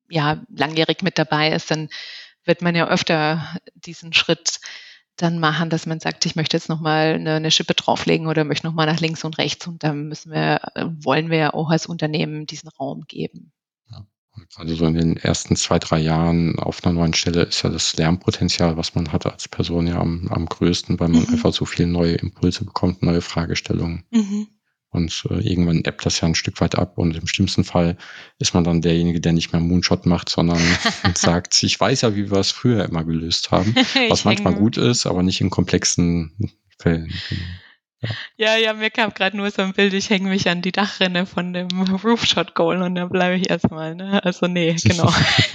[0.10, 1.90] ja langjährig mit dabei ist, dann
[2.44, 4.60] wird man ja öfter diesen Schritt
[5.16, 8.68] dann machen, dass man sagt, ich möchte jetzt nochmal eine, eine Schippe drauflegen oder möchte
[8.68, 12.48] nochmal nach links und rechts und dann müssen wir, wollen wir ja auch als Unternehmen
[12.48, 13.54] diesen Raum geben.
[14.56, 17.96] Also so in den ersten zwei, drei Jahren auf einer neuen Stelle ist ja das
[17.98, 21.30] Lernpotenzial, was man hat als Person ja am, am größten, weil man mhm.
[21.30, 24.04] einfach so viele neue Impulse bekommt, neue Fragestellungen.
[24.12, 24.48] Mhm.
[24.90, 27.98] Und äh, irgendwann ebbt das ja ein Stück weit ab und im schlimmsten Fall
[28.40, 30.62] ist man dann derjenige, der nicht mehr Moonshot macht, sondern
[31.16, 33.74] sagt, ich weiß ja, wie wir es früher immer gelöst haben,
[34.10, 36.34] was manchmal gut ist, aber nicht in komplexen
[36.78, 37.12] Fällen.
[37.30, 37.42] Genau.
[38.36, 41.26] Ja, ja, mir kam gerade nur so ein Bild, ich hänge mich an die Dachrinne
[41.26, 44.24] von dem Roofshot Goal und dann bleibe ich erstmal, ne?
[44.24, 45.14] Also nee, genau.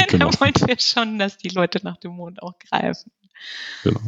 [0.08, 0.30] genau.
[0.30, 3.10] da wollen wir schon, dass die Leute nach dem Mond auch greifen.
[3.82, 4.00] Genau.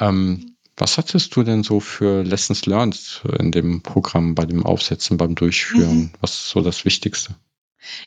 [0.00, 5.16] Ähm, was hattest du denn so für Lessons learned in dem Programm, bei dem Aufsetzen,
[5.16, 5.96] beim Durchführen?
[5.96, 6.12] Mhm.
[6.20, 7.36] Was ist so das Wichtigste?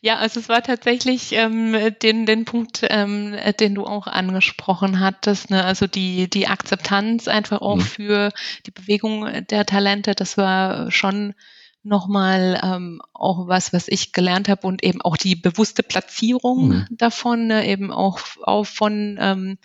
[0.01, 5.49] Ja, also es war tatsächlich ähm, den, den Punkt, ähm, den du auch angesprochen hattest,
[5.49, 5.63] ne?
[5.63, 7.82] also die, die Akzeptanz einfach auch mhm.
[7.82, 8.32] für
[8.65, 11.34] die Bewegung der Talente, das war schon
[11.84, 16.88] nochmal ähm, auch was, was ich gelernt habe und eben auch die bewusste Platzierung mhm.
[16.91, 17.67] davon, ne?
[17.67, 19.57] eben auch, auch von ähm,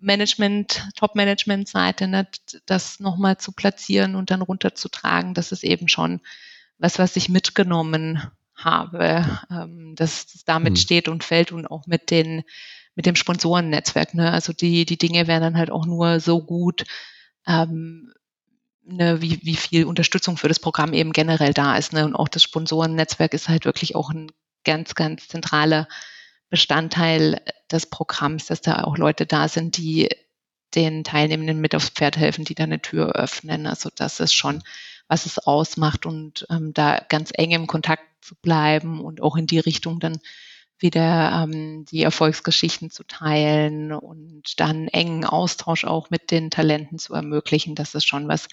[0.00, 2.26] Management, Top-Management-Seite, ne?
[2.66, 6.20] das nochmal zu platzieren und dann runterzutragen, das ist eben schon
[6.78, 8.22] was, was ich mitgenommen
[8.64, 10.76] habe, ähm, dass das damit mhm.
[10.76, 12.44] steht und fällt und auch mit den
[12.94, 14.14] mit dem Sponsorennetzwerk.
[14.14, 14.32] Ne?
[14.32, 16.84] Also die die Dinge werden dann halt auch nur so gut,
[17.46, 18.12] ähm,
[18.84, 21.92] ne, wie wie viel Unterstützung für das Programm eben generell da ist.
[21.92, 22.04] Ne?
[22.04, 24.30] Und auch das Sponsorennetzwerk ist halt wirklich auch ein
[24.64, 25.88] ganz ganz zentraler
[26.50, 27.40] Bestandteil
[27.70, 30.08] des Programms, dass da auch Leute da sind, die
[30.74, 33.66] den Teilnehmenden mit aufs Pferd helfen, die da eine Tür öffnen.
[33.66, 34.62] Also das ist schon
[35.10, 39.46] was es ausmacht und ähm, da ganz eng im Kontakt zu bleiben und auch in
[39.46, 40.18] die Richtung dann
[40.78, 47.14] wieder ähm, die Erfolgsgeschichten zu teilen und dann engen Austausch auch mit den Talenten zu
[47.14, 47.74] ermöglichen.
[47.74, 48.48] Das ist schon was,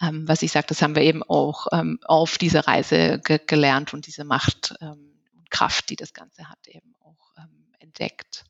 [0.00, 3.92] ähm, was ich sage, das haben wir eben auch ähm, auf dieser Reise ge gelernt
[3.92, 8.44] und diese Macht ähm, und Kraft, die das Ganze hat, eben auch ähm, entdeckt.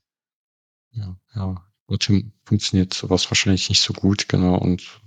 [0.93, 1.65] Ja, ja.
[1.89, 4.59] Trotzdem funktioniert sowas wahrscheinlich nicht so gut, genau.
[4.59, 5.01] Und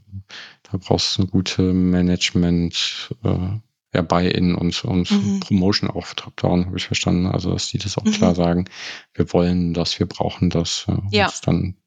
[0.63, 3.59] da brauchst du eine gute Management, äh,
[3.93, 5.39] ja, Buy-in und, und mhm.
[5.41, 7.27] Promotion auch Top-Down, habe ich verstanden.
[7.27, 8.11] Also, dass die das auch mhm.
[8.11, 8.65] klar sagen,
[9.13, 10.87] wir wollen das, wir brauchen das.
[11.11, 11.25] Ja.
[11.25, 11.77] Und dann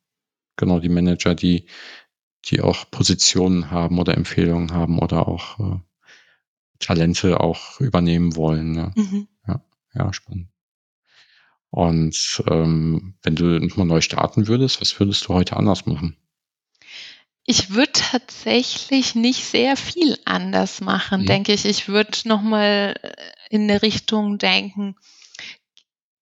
[0.56, 1.66] genau die Manager, die,
[2.46, 5.78] die auch Positionen haben oder Empfehlungen haben oder auch äh,
[6.78, 8.72] Talente auch übernehmen wollen.
[8.72, 8.92] Ne?
[8.94, 9.28] Mhm.
[9.46, 10.48] Ja, ja, spannend.
[11.70, 16.16] Und ähm, wenn du nochmal neu starten würdest, was würdest du heute anders machen?
[17.46, 21.26] Ich würde tatsächlich nicht sehr viel anders machen, mhm.
[21.26, 21.66] denke ich.
[21.66, 23.12] Ich würde nochmal äh,
[23.50, 24.96] in eine Richtung denken,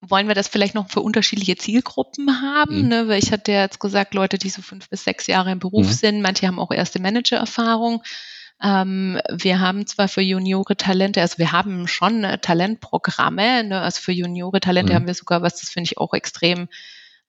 [0.01, 2.83] wollen wir das vielleicht noch für unterschiedliche Zielgruppen haben?
[2.83, 2.89] Mhm.
[2.89, 3.09] Ne?
[3.09, 5.87] Weil ich hatte ja jetzt gesagt, Leute, die so fünf bis sechs Jahre im Beruf
[5.87, 5.93] mhm.
[5.93, 8.03] sind, manche haben auch erste Managererfahrung.
[8.61, 13.81] Ähm, wir haben zwar für Juniore Talente, also wir haben schon äh, Talentprogramme, ne?
[13.81, 14.97] also für Juniore Talente mhm.
[14.97, 16.69] haben wir sogar was, das finde ich auch extrem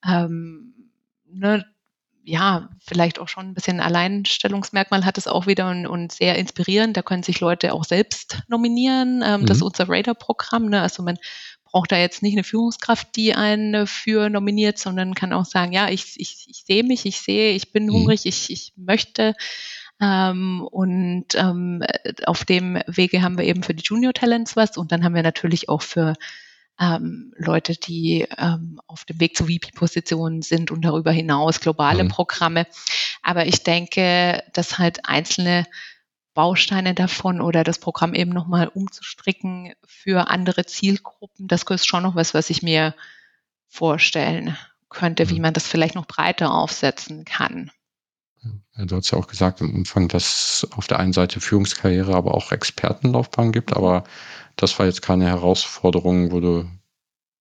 [0.06, 0.74] ähm,
[1.26, 1.64] ne,
[2.24, 6.96] ja, vielleicht auch schon ein bisschen Alleinstellungsmerkmal hat es auch wieder und, und sehr inspirierend.
[6.96, 9.22] Da können sich Leute auch selbst nominieren.
[9.24, 9.46] Ähm, mhm.
[9.46, 10.70] Das ist unser Radar-Programm.
[10.70, 10.80] Ne?
[10.80, 11.18] Also man
[11.64, 15.88] braucht da jetzt nicht eine Führungskraft, die einen für nominiert, sondern kann auch sagen, ja,
[15.90, 17.92] ich, ich, ich sehe mich, ich sehe, ich bin mhm.
[17.92, 19.34] hungrig, ich, ich möchte.
[20.00, 21.82] Ähm, und ähm,
[22.26, 25.22] auf dem Wege haben wir eben für die Junior Talents was und dann haben wir
[25.22, 26.14] natürlich auch für
[26.80, 32.08] ähm, Leute, die ähm, auf dem Weg zu VP-Positionen sind und darüber hinaus globale mhm.
[32.08, 32.66] Programme.
[33.22, 35.66] Aber ich denke, dass halt einzelne
[36.34, 42.16] Bausteine davon oder das Programm eben nochmal umzustricken für andere Zielgruppen, das ist schon noch
[42.16, 42.94] was, was ich mir
[43.68, 44.56] vorstellen
[44.88, 45.42] könnte, wie mhm.
[45.42, 47.70] man das vielleicht noch breiter aufsetzen kann.
[48.76, 52.34] Ja, du hast ja auch gesagt im Umfang, dass auf der einen Seite Führungskarriere, aber
[52.34, 54.04] auch Expertenlaufbahn gibt, aber
[54.56, 56.68] das war jetzt keine Herausforderung, wo du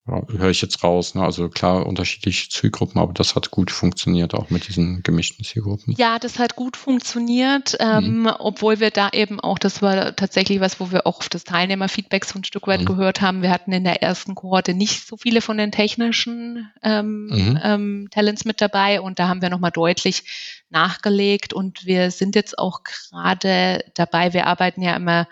[0.08, 1.16] ja, höre ich jetzt raus.
[1.16, 1.24] Ne?
[1.24, 5.96] Also klar, unterschiedliche Zielgruppen, aber das hat gut funktioniert, auch mit diesen gemischten Zielgruppen.
[5.98, 8.28] Ja, das hat gut funktioniert, ähm, mhm.
[8.40, 12.26] obwohl wir da eben auch, das war tatsächlich was, wo wir auch auf das Teilnehmerfeedback
[12.26, 12.86] so ein Stück weit mhm.
[12.86, 13.42] gehört haben.
[13.42, 17.60] Wir hatten in der ersten Kohorte nicht so viele von den technischen ähm, mhm.
[17.64, 22.60] ähm, Talents mit dabei und da haben wir nochmal deutlich nachgelegt und wir sind jetzt
[22.60, 25.28] auch gerade dabei, wir arbeiten ja immer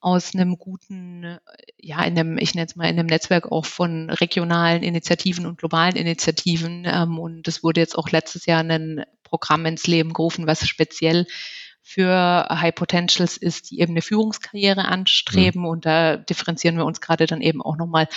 [0.00, 1.38] aus einem guten,
[1.80, 5.56] ja, in einem, ich nenne es mal, in einem Netzwerk auch von regionalen Initiativen und
[5.56, 6.84] globalen Initiativen.
[6.86, 11.26] Ähm, und es wurde jetzt auch letztes Jahr ein Programm ins Leben gerufen, was speziell
[11.86, 15.60] für High Potentials ist, die eben eine Führungskarriere anstreben.
[15.60, 15.68] Mhm.
[15.68, 18.08] Und da differenzieren wir uns gerade dann eben auch nochmal,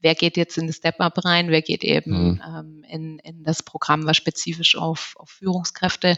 [0.00, 2.42] wer geht jetzt in das Step-Up rein, wer geht eben mhm.
[2.46, 6.16] ähm, in, in das Programm, was spezifisch auf, auf Führungskräfte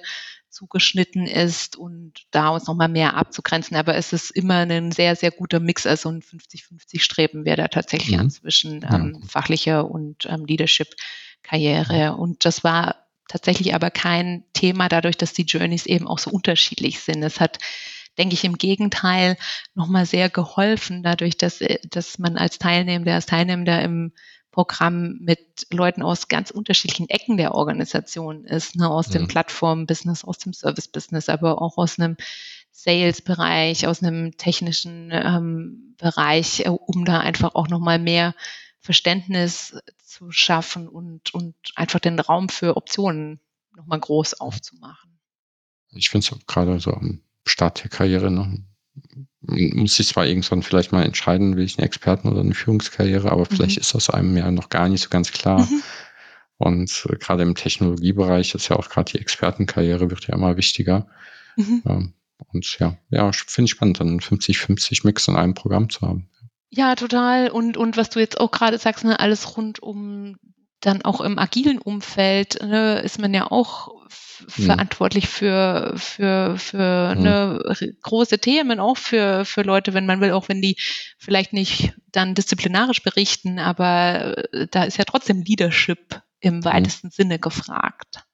[0.50, 3.78] zugeschnitten ist und da uns nochmal mehr abzugrenzen.
[3.78, 5.86] Aber es ist immer ein sehr, sehr guter Mix.
[5.86, 8.28] Also ein 50-50 Streben wir da tatsächlich mhm.
[8.28, 12.16] zwischen ähm, fachlicher und ähm, Leadership-Karriere.
[12.16, 17.01] Und das war tatsächlich aber kein Thema dadurch, dass die Journeys eben auch so unterschiedlich
[17.01, 17.22] sind.
[17.22, 17.59] Es hat
[18.18, 19.37] denke ich, im Gegenteil
[19.74, 24.12] nochmal sehr geholfen, dadurch, dass, äh, dass man als Teilnehmender, als Teilnehmender im
[24.51, 29.12] Programm mit Leuten aus ganz unterschiedlichen Ecken der Organisation ist, ne, aus mhm.
[29.12, 32.16] dem Plattform-Business, aus dem Service-Business, aber auch aus einem
[32.72, 38.35] Sales-Bereich, aus einem technischen ähm, Bereich, äh, um da einfach auch nochmal mehr
[38.81, 39.76] Verständnis
[40.09, 43.40] zu schaffen und, und einfach den Raum für Optionen
[43.76, 45.18] nochmal groß aufzumachen.
[45.90, 48.48] Ich finde es gerade so am Start der Karriere noch
[49.40, 53.46] muss sich zwar irgendwann vielleicht mal entscheiden, will ich einen Experten oder eine Führungskarriere, aber
[53.46, 53.80] vielleicht mhm.
[53.80, 55.61] ist das einem ja noch gar nicht so ganz klar.
[55.61, 55.82] Mhm.
[56.59, 61.06] Und äh, gerade im Technologiebereich ist ja auch gerade die Expertenkarriere wird ja immer wichtiger.
[61.56, 61.82] Mhm.
[61.86, 62.14] Ähm,
[62.52, 66.28] und ja, ja, finde ich spannend, dann 50-50 Mix in einem Programm zu haben.
[66.70, 67.50] Ja, total.
[67.50, 70.36] Und, und was du jetzt auch gerade sagst, ne, alles rund um
[70.80, 73.88] dann auch im agilen Umfeld ne, ist man ja auch
[74.40, 74.62] mhm.
[74.62, 77.22] verantwortlich für, für, für mhm.
[77.22, 80.76] ne, große Themen, auch für, für Leute, wenn man will, auch wenn die
[81.18, 86.64] vielleicht nicht dann disziplinarisch berichten, aber äh, da ist ja trotzdem Leadership im mhm.
[86.64, 87.12] weitesten mhm.
[87.12, 88.24] Sinne gefragt.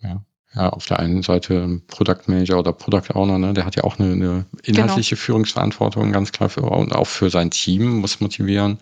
[0.00, 0.24] Ja.
[0.58, 3.98] Ja, auf der einen Seite Product Manager oder Product Owner, ne, der hat ja auch
[3.98, 5.24] eine, eine inhaltliche genau.
[5.24, 8.78] Führungsverantwortung, ganz klar, für, und auch für sein Team muss motivieren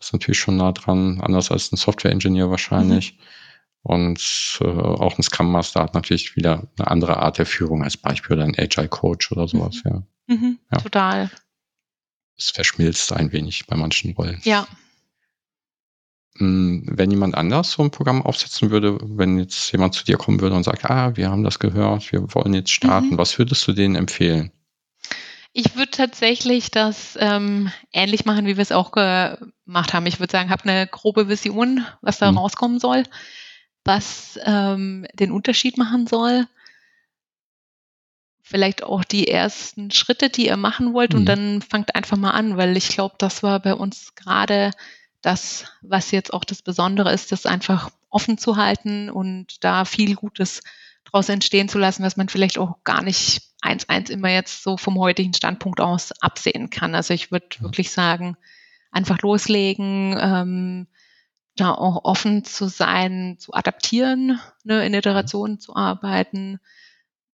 [0.00, 3.12] ist natürlich schon nah dran, anders als ein Software-Engineer wahrscheinlich.
[3.12, 3.24] Mhm.
[3.82, 7.96] Und äh, auch ein Scrum Master hat natürlich wieder eine andere Art der Führung als
[7.96, 9.90] Beispiel oder ein Agile Coach oder sowas, mhm.
[9.90, 10.02] ja.
[10.26, 10.78] Mhm, ja.
[10.78, 11.30] Total.
[12.36, 14.40] Es verschmilzt ein wenig bei manchen Rollen.
[14.44, 14.66] Ja.
[16.40, 20.40] Hm, wenn jemand anders so ein Programm aufsetzen würde, wenn jetzt jemand zu dir kommen
[20.40, 23.18] würde und sagt, ah, wir haben das gehört, wir wollen jetzt starten, mhm.
[23.18, 24.50] was würdest du denen empfehlen?
[25.52, 30.06] Ich würde tatsächlich das ähm, ähnlich machen, wie wir es auch gemacht haben.
[30.06, 32.38] Ich würde sagen, habe eine grobe Vision, was da mhm.
[32.38, 33.02] rauskommen soll,
[33.84, 36.46] was ähm, den Unterschied machen soll.
[38.40, 41.18] Vielleicht auch die ersten Schritte, die ihr machen wollt, mhm.
[41.18, 44.70] und dann fangt einfach mal an, weil ich glaube, das war bei uns gerade
[45.22, 50.14] das, was jetzt auch das Besondere ist, das einfach offen zu halten und da viel
[50.14, 50.62] Gutes
[51.04, 54.76] draus entstehen zu lassen, was man vielleicht auch gar nicht eins eins immer jetzt so
[54.76, 56.94] vom heutigen Standpunkt aus absehen kann.
[56.94, 57.62] Also ich würde ja.
[57.62, 58.36] wirklich sagen,
[58.90, 60.86] einfach loslegen, ähm,
[61.56, 66.58] da auch offen zu sein, zu adaptieren, ne, in Iterationen zu arbeiten,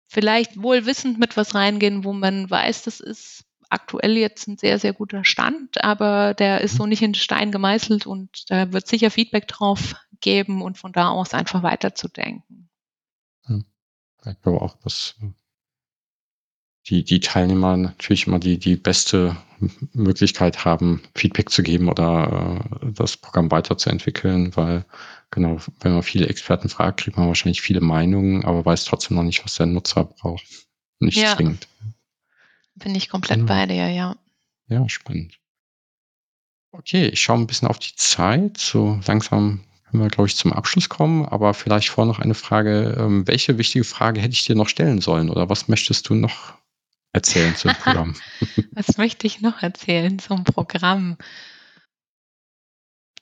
[0.07, 3.45] vielleicht wohl wissend mit was reingehen, wo man weiß, das ist
[3.75, 8.07] aktuell jetzt ein sehr, sehr guter Stand, aber der ist so nicht in Stein gemeißelt
[8.07, 12.71] und da wird sicher Feedback drauf geben und von da aus einfach weiterzudenken.
[14.27, 15.17] Ich glaube auch, dass
[16.89, 19.37] die, die Teilnehmer natürlich immer die, die beste
[19.93, 24.85] Möglichkeit haben, Feedback zu geben oder äh, das Programm weiterzuentwickeln, weil
[25.31, 29.23] genau, wenn man viele Experten fragt, kriegt man wahrscheinlich viele Meinungen, aber weiß trotzdem noch
[29.23, 30.45] nicht, was der Nutzer braucht.
[31.01, 31.35] Nicht ja.
[31.35, 31.69] zwingend.
[32.77, 33.49] Bin ich komplett genau.
[33.49, 34.17] bei dir, ja.
[34.69, 35.39] Ja, spannend.
[36.73, 38.59] Okay, ich schaue ein bisschen auf die Zeit.
[38.59, 41.25] So langsam können wir, glaube ich, zum Abschluss kommen.
[41.25, 42.97] Aber vielleicht vor noch eine Frage.
[42.99, 45.31] Ähm, welche wichtige Frage hätte ich dir noch stellen sollen?
[45.31, 46.55] Oder was möchtest du noch
[47.13, 48.17] erzählen zum Programm?
[48.73, 51.17] was möchte ich noch erzählen zum Programm?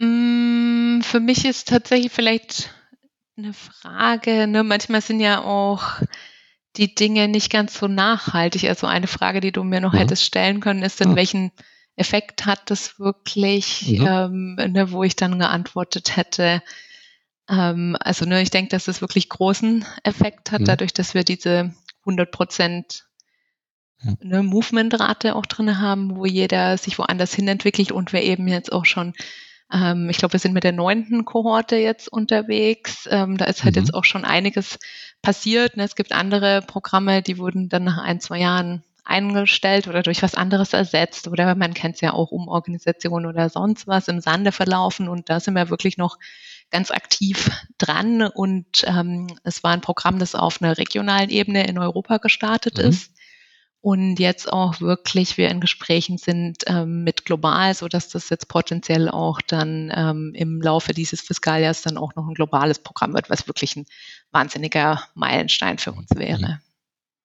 [0.00, 2.74] Mm, für mich ist tatsächlich vielleicht
[3.36, 6.00] eine Frage, ne, manchmal sind ja auch
[6.76, 8.64] die Dinge nicht ganz so nachhaltig.
[8.64, 9.98] Also eine Frage, die du mir noch mhm.
[9.98, 11.16] hättest stellen können, ist, in mhm.
[11.16, 11.52] welchen
[11.96, 14.06] Effekt hat das wirklich, mhm.
[14.06, 16.62] ähm, ne, wo ich dann geantwortet hätte.
[17.48, 20.66] Ähm, also ne, ich denke, dass es wirklich großen Effekt hat, mhm.
[20.66, 23.04] dadurch, dass wir diese 100 Prozent
[24.02, 24.14] ja.
[24.20, 28.72] ne, Movement-Rate auch drin haben, wo jeder sich woanders hin entwickelt und wir eben jetzt
[28.72, 29.12] auch schon
[29.72, 33.08] ähm, ich glaube, wir sind mit der neunten Kohorte jetzt unterwegs.
[33.10, 33.82] Ähm, da ist halt mhm.
[33.82, 34.78] jetzt auch schon einiges
[35.22, 35.76] passiert.
[35.76, 35.84] Ne?
[35.84, 40.36] Es gibt andere Programme, die wurden dann nach ein, zwei Jahren eingestellt oder durch was
[40.36, 45.08] anderes ersetzt oder man kennt es ja auch Umorganisation oder sonst was im Sande verlaufen
[45.08, 46.18] und da sind wir wirklich noch
[46.70, 51.78] ganz aktiv dran und ähm, es war ein Programm, das auf einer regionalen Ebene in
[51.78, 52.84] Europa gestartet mhm.
[52.84, 53.11] ist
[53.82, 58.46] und jetzt auch wirklich wir in Gesprächen sind ähm, mit global, so dass das jetzt
[58.46, 63.28] potenziell auch dann ähm, im Laufe dieses Fiskaljahrs dann auch noch ein globales Programm wird,
[63.28, 63.86] was wirklich ein
[64.30, 66.60] wahnsinniger Meilenstein für uns wäre.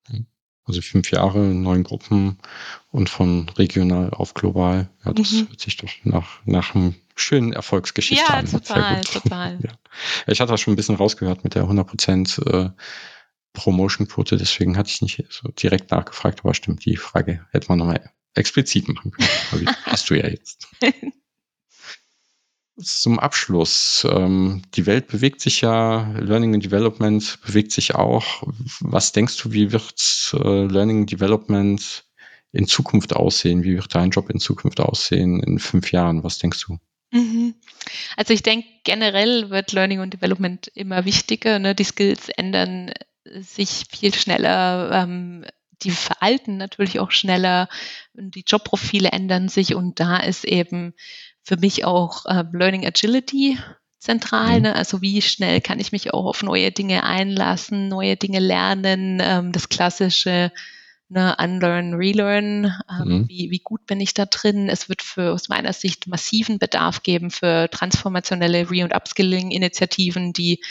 [0.09, 0.25] Mhm.
[0.65, 2.39] Also fünf Jahre, neun Gruppen
[2.91, 4.89] und von regional auf global.
[5.05, 5.49] Ja, das mhm.
[5.49, 8.49] hört sich doch nach, nach einem schönen Erfolgsgeschichte ja, an.
[8.49, 9.59] Total, total.
[9.63, 9.71] Ja.
[10.25, 12.69] Ich hatte das schon ein bisschen rausgehört mit der 100 Prozent äh,
[13.57, 18.11] Promotion-Quote, deswegen hatte ich nicht so direkt nachgefragt, aber stimmt, die Frage hätte man nochmal
[18.35, 19.67] explizit machen können.
[19.83, 20.67] hast du ja jetzt.
[22.79, 24.05] Zum Abschluss.
[24.07, 28.43] Ähm, die Welt bewegt sich ja, Learning and Development bewegt sich auch.
[28.79, 32.05] Was denkst du, wie wird äh, Learning and Development
[32.51, 33.63] in Zukunft aussehen?
[33.63, 36.23] Wie wird dein Job in Zukunft aussehen in fünf Jahren?
[36.23, 36.77] Was denkst du?
[37.11, 37.55] Mhm.
[38.17, 41.57] Also ich denke, generell wird Learning und Development immer wichtiger.
[41.57, 41.73] Ne?
[41.73, 42.91] Die Skills ändern
[43.41, 45.45] sich viel schneller, ähm,
[45.83, 47.69] die veralten natürlich auch schneller,
[48.13, 50.93] die Jobprofile ändern sich und da ist eben
[51.43, 53.59] für mich auch äh, Learning Agility
[53.99, 54.57] zentral.
[54.57, 54.63] Mhm.
[54.63, 54.75] Ne?
[54.75, 59.51] Also wie schnell kann ich mich auch auf neue Dinge einlassen, neue Dinge lernen, ähm,
[59.51, 60.51] das klassische
[61.09, 63.29] ne, Unlearn, Relearn, ähm, mhm.
[63.29, 64.69] wie, wie gut bin ich da drin.
[64.69, 70.61] Es wird für aus meiner Sicht massiven Bedarf geben für transformationelle Re- und Upskilling-Initiativen, die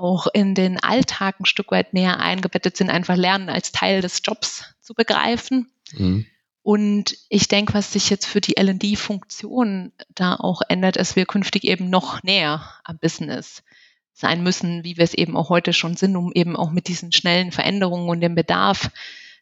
[0.00, 4.22] auch in den Alltag ein Stück weit mehr eingebettet sind, einfach lernen als Teil des
[4.24, 5.70] Jobs zu begreifen.
[5.92, 6.26] Mhm.
[6.62, 11.64] Und ich denke, was sich jetzt für die LD-Funktion da auch ändert, ist, wir künftig
[11.64, 13.62] eben noch näher am Business
[14.12, 17.12] sein müssen, wie wir es eben auch heute schon sind, um eben auch mit diesen
[17.12, 18.90] schnellen Veränderungen und dem Bedarf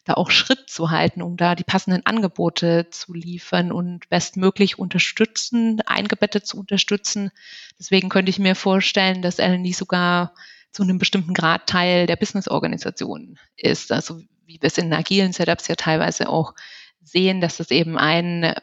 [0.08, 5.82] da auch Schritt zu halten, um da die passenden Angebote zu liefern und bestmöglich unterstützen,
[5.84, 7.30] eingebettet zu unterstützen.
[7.78, 10.32] Deswegen könnte ich mir vorstellen, dass LND sogar
[10.72, 13.92] zu einem bestimmten Grad Teil der Business-Organisation ist.
[13.92, 16.54] Also wie wir es in agilen Setups ja teilweise auch
[17.02, 18.54] sehen, dass das eben ein,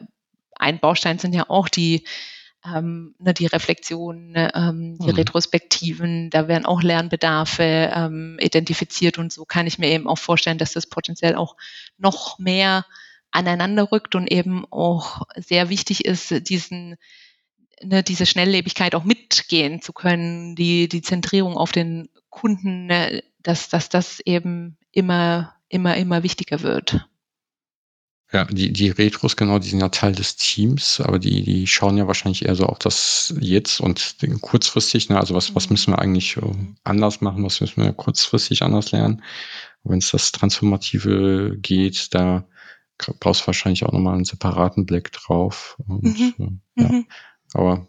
[0.56, 2.04] ein Baustein sind ja auch die
[2.74, 5.16] ähm, ne, die Reflexion, ne, ähm, die mhm.
[5.16, 10.58] Retrospektiven, da werden auch Lernbedarfe ähm, identifiziert und so kann ich mir eben auch vorstellen,
[10.58, 11.56] dass das potenziell auch
[11.98, 12.86] noch mehr
[13.30, 16.96] aneinander rückt und eben auch sehr wichtig ist, diesen
[17.82, 23.68] ne, diese Schnelllebigkeit auch mitgehen zu können, die, die Zentrierung auf den Kunden, ne, dass,
[23.68, 27.06] dass das eben immer, immer, immer wichtiger wird.
[28.36, 31.96] Ja, die, die Retros, genau, die sind ja Teil des Teams, aber die, die schauen
[31.96, 36.00] ja wahrscheinlich eher so auf das Jetzt und kurzfristig, ne, also was, was müssen wir
[36.00, 36.38] eigentlich
[36.84, 39.22] anders machen, was müssen wir kurzfristig anders lernen.
[39.84, 42.46] Wenn es das Transformative geht, da
[43.20, 45.78] brauchst du wahrscheinlich auch nochmal einen separaten Blick drauf.
[45.88, 46.60] Und, mhm.
[46.76, 46.88] Äh, ja.
[46.90, 47.06] Mhm.
[47.54, 47.86] Aber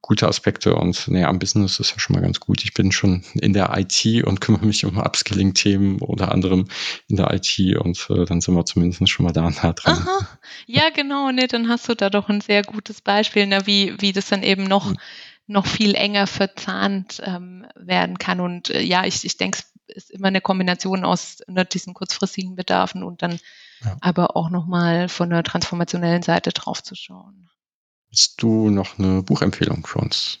[0.00, 2.64] gute Aspekte und nee, am Business ist ja schon mal ganz gut.
[2.64, 6.66] Ich bin schon in der IT und kümmere mich um Upskilling-Themen unter anderem
[7.08, 9.98] in der IT und äh, dann sind wir zumindest schon mal da nah dran.
[9.98, 10.38] Aha.
[10.66, 14.12] Ja, genau, nee, dann hast du da doch ein sehr gutes Beispiel, ne, wie, wie
[14.12, 14.98] das dann eben noch, mhm.
[15.46, 18.40] noch viel enger verzahnt ähm, werden kann.
[18.40, 22.56] Und äh, ja, ich, ich denke, es ist immer eine Kombination aus ne, diesen kurzfristigen
[22.56, 23.38] Bedarfen und dann
[23.84, 23.96] ja.
[24.00, 27.48] aber auch nochmal von der transformationellen Seite drauf zu schauen.
[28.10, 30.40] Hast du noch eine Buchempfehlung für uns?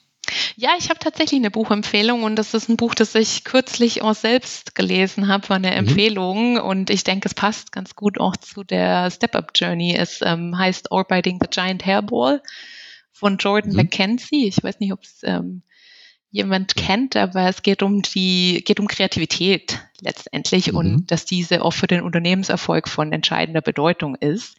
[0.56, 4.14] Ja, ich habe tatsächlich eine Buchempfehlung und das ist ein Buch, das ich kürzlich auch
[4.14, 5.76] selbst gelesen habe, war eine mhm.
[5.76, 9.94] Empfehlung und ich denke, es passt ganz gut auch zu der Step-Up Journey.
[9.96, 12.42] Es ähm, heißt Orbiting the Giant Hairball
[13.12, 13.76] von Jordan mhm.
[13.76, 14.48] McKenzie.
[14.48, 15.62] Ich weiß nicht, ob es ähm,
[16.30, 20.78] jemand kennt, aber es geht um die, geht um Kreativität letztendlich mhm.
[20.78, 24.56] und dass diese auch für den Unternehmenserfolg von entscheidender Bedeutung ist.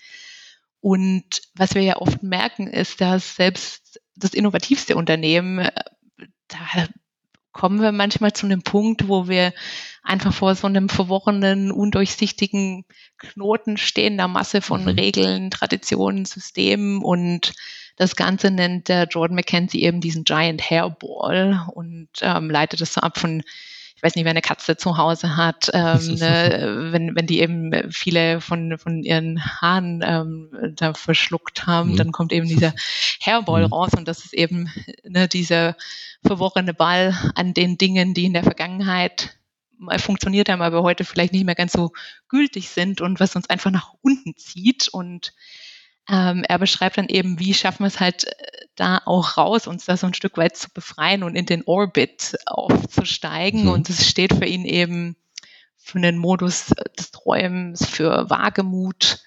[0.82, 5.72] Und was wir ja oft merken, ist, dass selbst das innovativste Unternehmen, äh,
[6.48, 6.88] da
[7.52, 9.54] kommen wir manchmal zu einem Punkt, wo wir
[10.04, 12.86] einfach vor so einem verworrenen, undurchsichtigen
[13.18, 14.90] Knoten stehen, der Masse von mhm.
[14.90, 17.54] Regeln, Traditionen, Systemen und
[17.98, 23.02] das Ganze nennt der Jordan McKenzie eben diesen Giant Hairball und ähm, leitet das so
[23.02, 23.44] ab von
[24.00, 27.92] ich weiß nicht, wer eine Katze zu Hause hat, ähm, ne, wenn, wenn die eben
[27.92, 31.98] viele von, von ihren Haaren ähm, da verschluckt haben, mhm.
[31.98, 32.74] dann kommt eben dieser
[33.22, 33.74] Hairball mhm.
[33.74, 34.72] raus und das ist eben
[35.04, 35.76] ne, dieser
[36.26, 39.38] verworrene Ball an den Dingen, die in der Vergangenheit
[39.78, 41.92] mal funktioniert haben, aber heute vielleicht nicht mehr ganz so
[42.30, 45.34] gültig sind und was uns einfach nach unten zieht und
[46.10, 48.32] ähm, er beschreibt dann eben, wie schaffen wir es halt äh,
[48.76, 52.38] da auch raus, uns da so ein Stück weit zu befreien und in den Orbit
[52.46, 53.64] aufzusteigen.
[53.64, 53.70] Mhm.
[53.70, 55.16] Und es steht für ihn eben
[55.78, 59.20] für den Modus des Träumens, für Wagemut.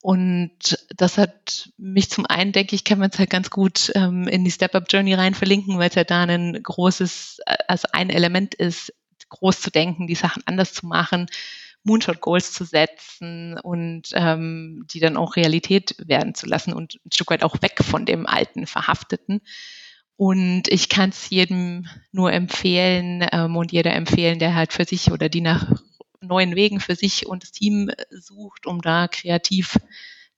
[0.00, 4.28] Und das hat mich zum einen, denke ich, kann man es halt ganz gut ähm,
[4.28, 8.54] in die Step-Up-Journey rein verlinken, weil es ja da ein großes, äh, also ein Element
[8.54, 8.92] ist,
[9.28, 11.26] groß zu denken, die Sachen anders zu machen,
[11.84, 17.12] Moonshot Goals zu setzen und ähm, die dann auch Realität werden zu lassen und ein
[17.12, 19.40] Stück weit auch weg von dem alten Verhafteten.
[20.16, 25.12] Und ich kann es jedem nur empfehlen ähm, und jeder empfehlen, der halt für sich
[25.12, 25.70] oder die nach
[26.20, 29.76] neuen Wegen für sich und das Team sucht, um da kreativ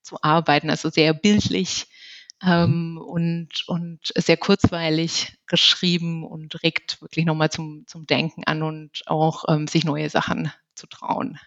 [0.02, 0.70] zu arbeiten.
[0.70, 1.86] Also sehr bildlich
[2.42, 2.98] ähm, mhm.
[2.98, 9.44] und, und sehr kurzweilig geschrieben und regt wirklich nochmal zum, zum Denken an und auch
[9.48, 11.38] ähm, sich neue Sachen zu trauen.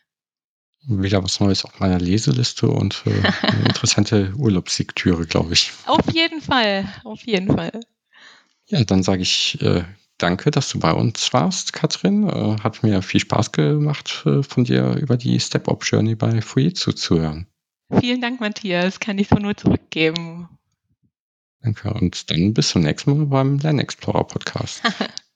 [0.87, 5.71] Wieder was Neues auf meiner Leseliste und äh, eine interessante Urlaubslektüre, glaube ich.
[5.85, 7.81] Auf jeden Fall, auf jeden Fall.
[8.67, 9.83] Ja, dann sage ich äh,
[10.17, 12.29] danke, dass du bei uns warst, Katrin.
[12.29, 17.19] Äh, hat mir viel Spaß gemacht, äh, von dir über die Step-Up-Journey bei Fujitsu zu
[17.19, 17.47] hören.
[17.99, 18.99] Vielen Dank, Matthias.
[18.99, 20.47] Kann ich so nur zurückgeben.
[21.61, 24.81] Danke und dann bis zum nächsten Mal beim Lernexplorer Podcast.